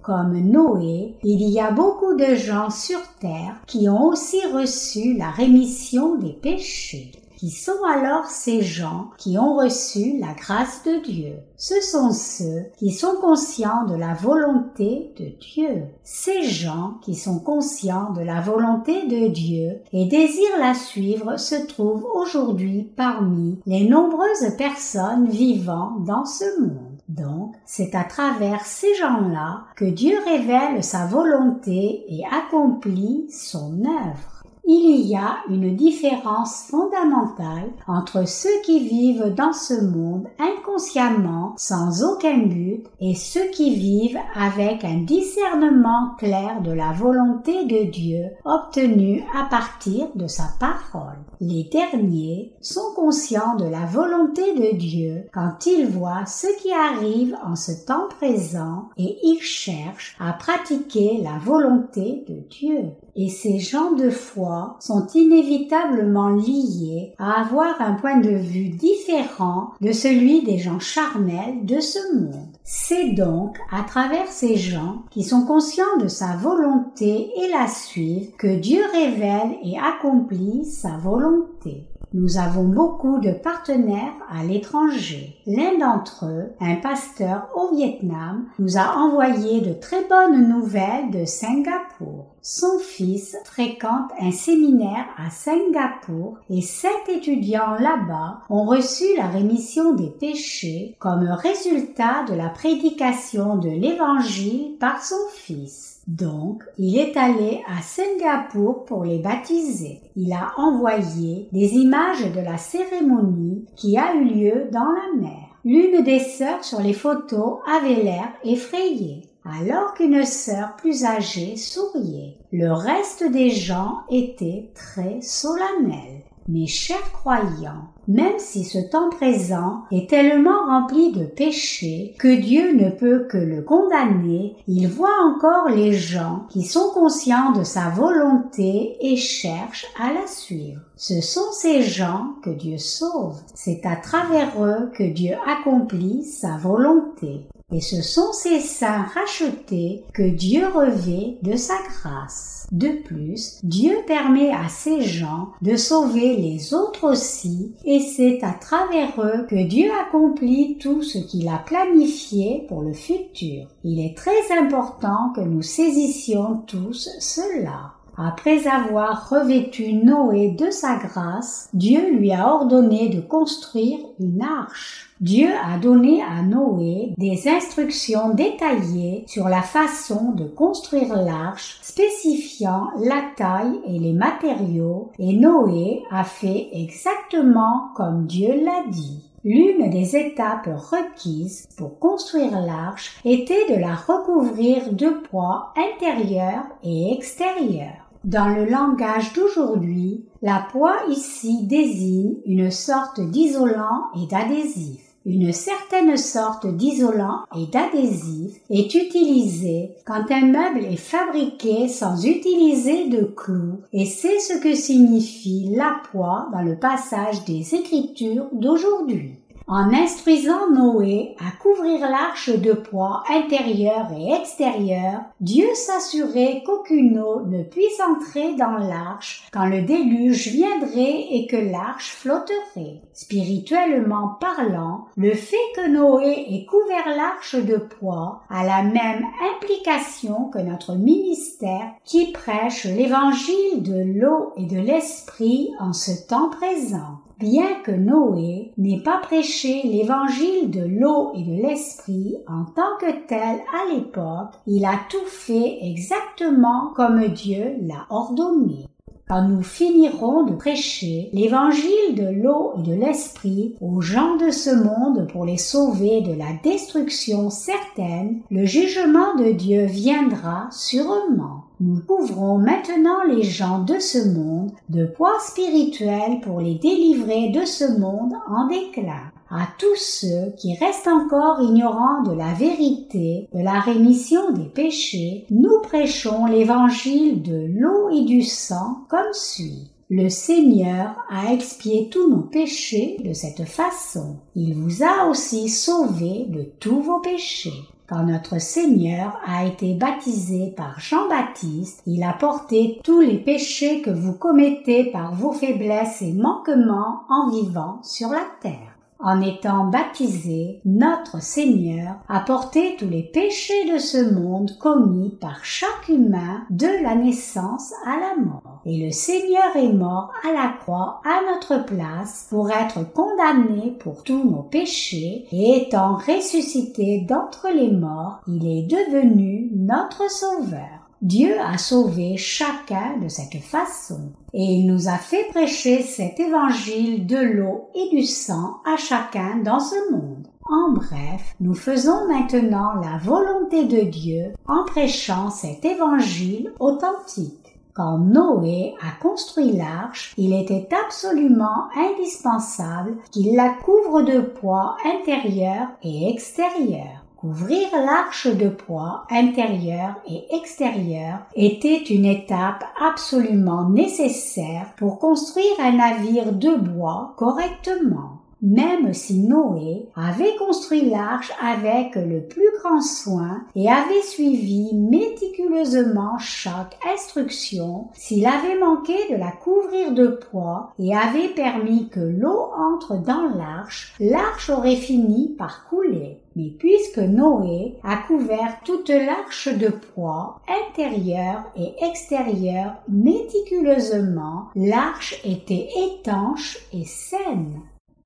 Comme 0.04 0.38
Noé, 0.38 1.16
il 1.24 1.50
y 1.50 1.60
a 1.60 1.72
beaucoup 1.72 2.14
de 2.16 2.36
gens 2.36 2.70
sur 2.70 3.00
terre 3.20 3.56
qui 3.66 3.88
ont 3.88 4.08
aussi 4.08 4.46
reçu 4.54 5.16
la 5.18 5.32
rémission 5.32 6.16
des 6.18 6.34
péchés 6.34 7.12
qui 7.44 7.50
sont 7.50 7.84
alors 7.84 8.28
ces 8.28 8.62
gens 8.62 9.10
qui 9.18 9.38
ont 9.38 9.58
reçu 9.58 10.18
la 10.18 10.34
grâce 10.34 10.82
de 10.86 11.04
Dieu? 11.04 11.34
Ce 11.58 11.82
sont 11.82 12.14
ceux 12.14 12.68
qui 12.78 12.92
sont 12.92 13.16
conscients 13.20 13.84
de 13.86 13.96
la 13.96 14.14
volonté 14.14 15.12
de 15.20 15.26
Dieu. 15.42 15.84
Ces 16.06 16.44
gens 16.44 16.94
qui 17.02 17.16
sont 17.16 17.40
conscients 17.40 18.14
de 18.14 18.22
la 18.22 18.40
volonté 18.40 19.08
de 19.08 19.28
Dieu 19.28 19.82
et 19.92 20.06
désirent 20.06 20.58
la 20.58 20.74
suivre 20.74 21.36
se 21.38 21.56
trouvent 21.68 22.08
aujourd'hui 22.16 22.90
parmi 22.96 23.60
les 23.66 23.90
nombreuses 23.90 24.56
personnes 24.58 25.28
vivant 25.28 25.98
dans 26.00 26.24
ce 26.24 26.62
monde. 26.62 26.93
Donc, 27.10 27.56
c'est 27.66 27.96
à 27.96 28.04
travers 28.04 28.66
ces 28.66 28.94
gens-là 28.96 29.66
que 29.76 29.86
Dieu 29.86 30.16
révèle 30.26 30.84
sa 30.84 31.06
volonté 31.06 32.06
et 32.08 32.24
accomplit 32.32 33.28
son 33.30 33.84
œuvre 33.86 34.44
il 34.66 35.06
y 35.08 35.16
a 35.16 35.40
une 35.50 35.76
différence 35.76 36.68
fondamentale 36.70 37.70
entre 37.86 38.26
ceux 38.26 38.62
qui 38.64 38.88
vivent 38.88 39.34
dans 39.36 39.52
ce 39.52 39.74
monde 39.74 40.28
inconsciemment, 40.40 41.54
sans 41.58 42.04
aucun 42.04 42.38
but, 42.38 42.84
et 43.02 43.14
ceux 43.14 43.50
qui 43.52 43.76
vivent 43.76 44.20
avec 44.36 44.86
un 44.86 45.04
discernement 45.04 46.16
clair 46.18 46.62
de 46.62 46.72
la 46.72 46.94
volonté 46.94 47.66
de 47.66 47.92
Dieu 47.92 48.24
obtenu 48.46 49.24
à 49.38 49.44
partir 49.50 50.08
de 50.16 50.28
sa 50.28 50.46
parole. 50.60 51.20
Les 51.46 51.66
derniers 51.66 52.54
sont 52.62 52.94
conscients 52.96 53.58
de 53.58 53.66
la 53.66 53.86
volonté 53.86 54.54
de 54.54 54.78
Dieu 54.78 55.26
quand 55.34 55.66
ils 55.66 55.86
voient 55.86 56.26
ce 56.26 56.48
qui 56.62 56.72
arrive 56.72 57.36
en 57.44 57.58
ce 57.58 57.86
temps 57.86 58.08
présent 58.08 58.88
et 58.96 59.18
ils 59.24 59.42
cherchent 59.42 60.16
à 60.22 60.32
pratiquer 60.32 61.20
la 61.22 61.38
volonté 61.40 62.24
de 62.30 62.36
Dieu. 62.50 62.92
Et 63.18 63.28
ces 63.28 63.60
gens 63.60 63.92
de 63.92 64.10
foi 64.10 64.78
sont 64.80 65.06
inévitablement 65.16 66.30
liés 66.30 67.14
à 67.20 67.42
avoir 67.42 67.82
un 67.82 67.96
point 67.96 68.22
de 68.22 68.30
vue 68.30 68.70
différent 68.70 69.72
de 69.82 69.92
celui 69.92 70.44
des 70.44 70.60
gens 70.60 70.80
charnels 70.80 71.66
de 71.66 71.82
ce 71.82 72.16
monde. 72.16 72.53
C'est 72.65 73.12
donc 73.12 73.60
à 73.72 73.84
travers 73.84 74.27
ces 74.27 74.55
gens 74.55 75.03
qui 75.12 75.24
sont 75.24 75.46
conscients 75.46 75.98
de 76.00 76.08
sa 76.08 76.38
volonté 76.38 77.32
et 77.38 77.50
la 77.50 77.67
suivent 77.67 78.32
que 78.38 78.55
Dieu 78.55 78.82
révèle 78.93 79.58
et 79.63 79.77
accomplit 79.77 80.63
sa 80.63 80.98
volonté. 80.98 81.89
Nous 82.13 82.38
avons 82.38 82.63
beaucoup 82.63 83.20
de 83.20 83.32
partenaires 83.32 84.13
à 84.29 84.43
l'étranger. 84.43 85.36
L'un 85.46 85.77
d'entre 85.77 86.25
eux, 86.25 86.51
un 86.62 86.75
pasteur 86.75 87.50
au 87.55 87.75
Vietnam, 87.75 88.46
nous 88.60 88.77
a 88.77 88.96
envoyé 88.96 89.60
de 89.60 89.74
très 89.74 90.05
bonnes 90.05 90.48
nouvelles 90.48 91.12
de 91.12 91.25
Singapour. 91.25 92.33
Son 92.46 92.78
fils 92.78 93.38
fréquente 93.46 94.12
un 94.20 94.32
séminaire 94.32 95.06
à 95.18 95.30
Singapour 95.30 96.40
et 96.50 96.60
sept 96.60 97.08
étudiants 97.08 97.76
là-bas 97.80 98.42
ont 98.50 98.66
reçu 98.66 99.06
la 99.16 99.28
rémission 99.28 99.94
des 99.94 100.10
péchés 100.10 100.98
comme 101.00 101.24
résultat 101.24 102.26
de 102.28 102.34
la 102.34 102.50
prédication 102.50 103.56
de 103.56 103.70
l'évangile 103.70 104.76
par 104.78 105.02
son 105.02 105.16
fils. 105.32 106.02
Donc, 106.06 106.66
il 106.78 106.98
est 106.98 107.16
allé 107.16 107.62
à 107.66 107.82
Singapour 107.82 108.84
pour 108.84 109.06
les 109.06 109.20
baptiser. 109.20 110.02
Il 110.18 110.34
a 110.34 110.52
envoyé 110.58 111.48
des 111.54 111.76
images 111.76 112.30
de 112.30 112.42
la 112.42 112.58
cérémonie 112.58 113.64
qui 113.78 113.98
a 113.98 114.16
eu 114.16 114.26
lieu 114.26 114.68
dans 114.70 114.80
la 114.92 115.18
mer. 115.18 115.48
L'une 115.64 116.04
des 116.04 116.20
sœurs 116.20 116.66
sur 116.66 116.82
les 116.82 116.92
photos 116.92 117.60
avait 117.66 118.04
l'air 118.04 118.28
effrayée, 118.44 119.30
alors 119.46 119.94
qu'une 119.94 120.26
sœur 120.26 120.76
plus 120.78 121.06
âgée 121.06 121.58
souriait. 121.58 122.38
Le 122.52 122.72
reste 122.72 123.24
des 123.24 123.50
gens 123.50 124.02
étaient 124.10 124.70
très 124.74 125.22
solennels. 125.22 126.24
Mes 126.50 126.68
chers 126.68 127.14
croyants, 127.14 127.88
même 128.10 128.38
si 128.38 128.66
ce 128.66 128.78
temps 128.78 129.10
présent 129.10 129.84
est 129.92 130.10
tellement 130.10 130.66
rempli 130.66 131.14
de 131.14 131.24
péchés 131.24 132.16
que 132.20 132.36
Dieu 132.36 132.74
ne 132.74 132.90
peut 132.90 133.28
que 133.30 133.38
le 133.38 133.62
condamner, 133.62 134.58
il 134.68 134.90
voit 134.90 135.24
encore 135.24 135.70
les 135.70 135.94
gens 135.94 136.46
qui 136.50 136.64
sont 136.64 136.90
conscients 136.94 137.54
de 137.54 137.64
sa 137.64 137.90
volonté 137.90 138.98
et 139.00 139.16
cherchent 139.16 139.88
à 139.98 140.12
la 140.12 140.28
suivre. 140.28 140.82
Ce 140.98 141.22
sont 141.22 141.52
ces 141.54 141.82
gens 141.82 142.34
que 142.44 142.50
Dieu 142.50 142.78
sauve. 142.78 143.40
C'est 143.56 143.86
à 143.86 143.96
travers 143.96 144.62
eux 144.62 144.92
que 144.94 145.04
Dieu 145.04 145.36
accomplit 145.48 146.26
sa 146.26 146.58
volonté 146.58 147.48
et 147.74 147.82
ce 147.82 148.01
sont 148.01 148.32
ces 148.34 148.60
saints 148.60 149.08
rachetés 149.13 150.03
que 150.13 150.24
Dieu 150.24 150.68
revêt 150.68 151.38
de 151.42 151.56
sa 151.56 151.75
grâce. 151.89 152.68
De 152.72 152.89
plus, 152.89 153.60
Dieu 153.63 153.98
permet 154.08 154.51
à 154.51 154.70
ces 154.70 155.01
gens 155.01 155.50
de 155.62 155.75
sauver 155.75 156.36
les 156.36 156.74
autres 156.74 157.12
aussi, 157.12 157.74
et 157.84 158.00
c'est 158.00 158.44
à 158.44 158.53
travers 158.53 159.20
eux 159.20 159.46
que 159.50 159.68
Dieu 159.68 159.89
accomplit 160.08 160.77
tout 160.80 161.03
ce 161.03 161.18
qu'il 161.18 161.48
a 161.50 161.58
planifié 161.58 162.65
pour 162.68 162.82
le 162.82 162.94
futur. 162.94 163.68
Il 163.84 164.00
est 164.00 164.15
très 164.15 164.58
important 164.58 165.34
que 165.36 165.42
nous 165.42 165.62
saisissions 165.62 166.63
tous 166.68 167.10
cela. 167.20 167.94
Après 168.15 168.67
avoir 168.67 169.29
revêtu 169.29 169.93
Noé 169.93 170.50
de 170.51 170.70
sa 170.70 170.98
grâce, 170.98 171.67
Dieu 171.74 172.12
lui 172.12 172.32
a 172.32 172.48
ordonné 172.48 173.10
de 173.10 173.22
construire 173.22 173.98
une 174.20 174.43
arche. 174.43 175.10
Dieu 175.20 175.50
a 175.65 175.79
donné 175.79 176.22
à 176.22 176.43
Noé 176.43 177.13
des 177.17 177.48
instructions 177.48 178.34
détaillées 178.34 179.24
sur 179.25 179.50
la 179.50 179.62
façon 179.63 180.32
de 180.34 180.46
construire 180.46 181.15
l'arche, 181.15 181.79
spécifiant 181.82 182.89
la 183.00 183.24
taille 183.36 183.79
et 183.88 183.98
les 183.98 184.13
matériaux, 184.13 185.12
et 185.17 185.34
Noé 185.34 186.03
a 186.12 186.24
fait 186.24 186.70
exactement 186.74 187.89
comme 187.96 188.27
Dieu 188.27 188.53
l'a 188.63 188.84
dit. 188.91 189.24
L'une 189.46 189.89
des 189.89 190.15
étapes 190.15 190.70
requises 190.74 191.67
pour 191.77 192.00
construire 192.00 192.62
l'arche 192.62 193.17
était 193.25 193.75
de 193.75 193.79
la 193.79 193.93
recouvrir 193.93 194.93
de 194.93 195.10
poids 195.10 195.74
intérieur 195.75 196.63
et 196.82 197.13
extérieur. 197.13 198.03
Dans 198.24 198.48
le 198.48 198.63
langage 198.63 199.34
d'aujourd'hui, 199.34 200.24
la 200.42 200.65
poix 200.72 200.96
ici 201.10 201.65
désigne 201.68 202.36
une 202.46 202.72
sorte 202.72 203.20
d'isolant 203.20 204.06
et 204.15 204.27
d'adhésif. 204.27 205.01
Une 205.25 205.51
certaine 205.51 206.15
sorte 206.15 206.65
d'isolant 206.65 207.39
et 207.58 207.65
d'adhésif 207.68 208.53
est 208.70 208.96
utilisé 208.96 209.92
quand 210.06 210.32
un 210.32 210.46
meuble 210.46 210.86
est 210.86 210.96
fabriqué 210.96 211.89
sans 211.89 212.25
utiliser 212.25 213.10
de 213.10 213.24
clous 213.24 213.82
et 213.92 214.06
c'est 214.06 214.39
ce 214.39 214.58
que 214.58 214.74
signifie 214.74 215.74
la 215.75 215.98
poix 216.10 216.48
dans 216.53 216.62
le 216.62 216.77
passage 216.77 217.44
des 217.44 217.75
Écritures 217.75 218.48
d'aujourd'hui. 218.53 219.36
En 219.75 219.92
instruisant 219.92 220.70
Noé 220.70 221.36
à 221.39 221.50
couvrir 221.60 222.08
l'arche 222.08 222.51
de 222.51 222.74
poids 222.74 223.24
intérieur 223.27 224.12
et 224.15 224.32
extérieur, 224.34 225.22
Dieu 225.42 225.65
s'assurait 225.74 226.62
qu'aucune 226.63 227.18
eau 227.18 227.42
ne 227.48 227.63
puisse 227.63 228.00
entrer 228.00 228.53
dans 228.53 228.77
l'arche 228.77 229.48
quand 229.51 229.65
le 229.65 229.82
déluge 229.82 230.50
viendrait 230.50 231.25
et 231.32 231.48
que 231.50 231.56
l'arche 231.56 232.12
flotterait. 232.12 233.01
Spirituellement 233.13 234.38
parlant, 234.39 235.06
le 235.18 235.34
fait 235.34 235.56
que 235.75 235.89
Noé 235.89 236.46
ait 236.51 236.68
couvert 236.68 237.10
l'arche 237.18 237.56
de 237.56 237.77
poids 237.77 238.44
a 238.51 238.63
la 238.63 238.84
même 238.84 239.25
implication 239.56 240.51
que 240.53 240.60
notre 240.60 240.94
ministère 240.94 241.94
qui 242.03 242.32
prêche 242.32 242.84
l'évangile 242.84 243.82
de 243.82 244.20
l'eau 244.20 244.53
et 244.56 244.68
de 244.68 244.77
l'esprit 244.77 245.72
en 245.80 245.94
ce 245.94 246.12
temps 246.27 246.51
présent. 246.51 247.23
Bien 247.44 247.82
que 247.84 247.92
Noé 247.92 248.72
n'ait 248.78 249.04
pas 249.04 249.18
prêché 249.18 249.82
l'évangile 249.84 250.72
de 250.72 250.80
l'eau 250.80 251.34
et 251.36 251.44
de 251.44 251.62
l'esprit 251.62 252.38
en 252.48 252.64
tant 252.64 252.96
que 253.02 253.28
tel 253.28 253.60
à 253.74 253.94
l'époque, 253.94 254.54
il 254.66 254.86
a 254.86 254.98
tout 255.10 255.26
fait 255.28 255.80
exactement 255.82 256.94
comme 256.96 257.28
Dieu 257.28 257.76
l'a 257.82 258.06
ordonné. 258.10 258.86
Quand 259.28 259.46
nous 259.46 259.62
finirons 259.62 260.44
de 260.44 260.56
prêcher 260.56 261.32
l'évangile 261.34 262.16
de 262.16 262.30
l'eau 262.30 262.76
et 262.78 262.82
de 262.82 262.94
l'esprit 262.94 263.76
aux 263.82 264.00
gens 264.00 264.38
de 264.38 264.50
ce 264.50 264.70
monde 264.70 265.28
pour 265.30 265.44
les 265.44 265.58
sauver 265.58 266.22
de 266.22 266.32
la 266.32 266.54
destruction 266.64 267.50
certaine, 267.50 268.40
le 268.52 268.64
jugement 268.66 269.36
de 269.38 269.52
Dieu 269.52 269.84
viendra 269.84 270.70
sûrement. 270.72 271.62
Nous 271.86 272.00
couvrons 272.00 272.60
maintenant 272.60 273.24
les 273.28 273.44
gens 273.44 273.80
de 273.80 274.00
ce 274.00 274.30
monde 274.30 274.72
de 274.88 275.06
poids 275.06 275.38
spirituel 275.42 276.40
pour 276.42 276.62
les 276.62 276.75
délivrer 276.75 277.50
de 277.50 277.66
ce 277.66 278.00
monde 278.00 278.32
en 278.48 278.68
déclin 278.68 279.34
à 279.52 279.68
tous 279.78 279.98
ceux 279.98 280.54
qui 280.58 280.75
restent 280.75 281.10
encore 281.10 281.62
ignorants 281.62 282.24
de 282.24 282.32
la 282.32 282.54
vérité, 282.54 283.50
de 283.54 283.60
la 283.60 283.82
rémission 283.82 284.54
des 284.54 284.63
péchés, 284.63 285.46
nous 285.50 285.82
prêchons 285.84 286.46
l'évangile 286.46 287.42
de 287.42 287.68
l'eau 287.78 288.10
et 288.12 288.24
du 288.24 288.44
sang 288.44 289.00
comme 289.10 289.34
suit. 289.34 289.92
Le 290.10 290.30
Seigneur 290.30 291.18
a 291.30 291.52
expié 291.52 292.08
tous 292.10 292.30
nos 292.30 292.44
péchés 292.44 293.18
de 293.25 293.34
cette 293.34 293.66
façon. 293.66 294.38
Il 294.56 294.74
vous 294.75 295.04
a 295.04 295.28
aussi 295.28 295.68
sauvés 295.68 296.46
de 296.48 296.63
tous 296.80 297.02
vos 297.02 297.20
péchés. 297.20 297.84
Quand 298.13 298.25
notre 298.25 298.62
Seigneur 298.62 299.39
a 299.43 299.65
été 299.65 299.96
baptisé 299.96 300.72
par 300.77 301.00
Jean-Baptiste, 301.00 302.03
il 302.05 302.22
a 302.22 302.34
porté 302.34 303.00
tous 303.03 303.22
les 303.22 303.39
péchés 303.39 304.03
que 304.03 304.12
vous 304.12 304.34
commettez 304.34 305.05
par 305.05 305.34
vos 305.34 305.51
faiblesses 305.51 306.22
et 306.22 306.32
manquements 306.32 307.24
en 307.27 307.50
vivant 307.50 308.00
sur 308.03 308.29
la 308.29 308.46
terre 308.62 308.93
en 309.24 309.42
étant 309.42 309.86
baptisé, 309.86 310.82
notre 310.86 311.42
Seigneur 311.42 312.15
a 312.27 312.42
porté 312.42 312.98
tous 313.00 313.08
les 313.08 313.24
péchés 313.24 313.92
de 313.92 313.98
ce 313.98 314.34
monde 314.34 314.77
commis 314.80 315.30
par 315.39 315.63
chaque 315.63 316.10
humain 316.10 316.65
de 316.70 316.88
la 317.01 317.15
naissance 317.15 317.94
à 318.06 318.20
la 318.20 318.44
mort. 318.44 318.82
Et 318.86 319.06
le 319.06 319.12
Seigneur 319.12 319.75
est 319.75 319.94
mort 319.94 320.32
à 320.48 320.51
la 320.51 320.74
croix 320.80 321.22
à 321.24 321.39
notre 321.53 321.86
place 321.86 322.48
pour 322.50 322.70
être 322.70 323.12
condamné 323.13 323.92
pour 324.00 324.24
tous 324.24 324.44
nos 324.44 324.63
péchés 324.63 325.46
et 325.51 325.77
étant 325.77 326.18
ressuscité 326.18 327.22
d'entre 327.22 327.70
les 327.74 327.92
morts, 327.92 328.42
il 328.48 328.68
est 328.68 328.84
devenu 328.84 329.70
notre 329.74 330.30
Sauveur. 330.30 330.93
Dieu 331.24 331.58
a 331.58 331.77
sauvé 331.77 332.36
chacun 332.36 333.15
de 333.15 333.30
cette 333.30 333.63
façon, 333.63 334.34
et 334.53 334.62
il 334.62 334.88
nous 334.88 335.08
a 335.08 335.15
fait 335.15 335.46
prêcher 335.51 336.01
cet 336.01 336.38
évangile 336.38 337.25
de 337.25 337.38
l'eau 337.38 337.88
et 337.95 338.10
du 338.13 338.24
sang 338.24 338.82
à 338.86 338.98
chacun 338.98 339.56
dans 339.63 339.80
ce 339.80 340.12
monde. 340.12 340.45
En 340.69 340.91
bref, 340.91 341.56
nous 341.62 341.76
faisons 341.76 342.28
maintenant 342.28 342.95
la 342.95 343.19
volonté 343.19 343.86
de 343.86 344.02
Dieu 344.02 344.52
en 344.67 344.84
prêchant 344.84 345.50
cet 345.50 345.86
évangile 345.86 346.74
authentique. 346.82 347.80
Quand 347.93 348.17
Noé 348.17 348.93
a 349.00 349.17
construit 349.21 349.71
l'arche, 349.71 350.34
il 350.38 350.52
était 350.52 350.89
absolument 351.06 351.88
indispensable 351.95 353.15
qu'il 353.32 353.56
la 353.56 353.69
couvre 353.69 354.24
de 354.24 354.41
poids 354.41 354.98
intérieur 355.06 355.88
et 356.02 356.30
extérieur. 356.30 357.23
Ouvrir 357.43 357.89
l'arche 357.91 358.47
de 358.47 358.69
poids 358.69 359.25
intérieur 359.29 360.15
et 360.25 360.45
extérieur 360.56 361.39
était 361.56 362.01
une 362.01 362.23
étape 362.23 362.86
absolument 362.97 363.89
nécessaire 363.89 364.93
pour 364.95 365.19
construire 365.19 365.77
un 365.79 365.91
navire 365.91 366.53
de 366.53 366.73
bois 366.73 367.34
correctement. 367.36 368.33
Même 368.65 369.13
si 369.13 369.39
Noé 369.39 370.08
avait 370.15 370.56
construit 370.56 371.10
l'arche 371.10 371.52
avec 371.62 372.15
le 372.15 372.47
plus 372.47 372.69
grand 372.80 373.02
soin 373.02 373.65
et 373.76 373.89
avait 373.89 374.21
suivi 374.21 374.95
méticuleusement 374.95 376.38
chaque 376.38 376.97
instruction, 377.13 378.08
s'il 378.13 378.45
avait 378.45 378.80
manqué 378.80 379.15
de 379.30 379.36
la 379.36 379.52
couvrir 379.52 380.13
de 380.13 380.28
poids 380.28 380.93
et 380.97 381.13
avait 381.13 381.49
permis 381.49 382.08
que 382.08 382.21
l'eau 382.21 382.71
entre 382.78 383.17
dans 383.17 383.54
l'arche, 383.54 384.15
l'arche 384.21 384.69
aurait 384.69 384.95
fini 384.95 385.49
par 385.58 385.86
couler. 385.89 386.39
Mais 386.56 386.69
puisque 386.80 387.17
Noé 387.19 387.97
a 388.02 388.15
couvert 388.15 388.78
toute 388.86 389.10
l'arche 389.10 389.67
de 389.67 389.89
poids, 389.89 390.62
intérieure 390.88 391.65
et 391.76 391.95
extérieure, 392.02 392.93
méticuleusement, 393.10 394.69
l'arche 394.73 395.41
était 395.43 395.89
étanche 395.97 396.78
et 396.93 397.04
saine. 397.04 397.82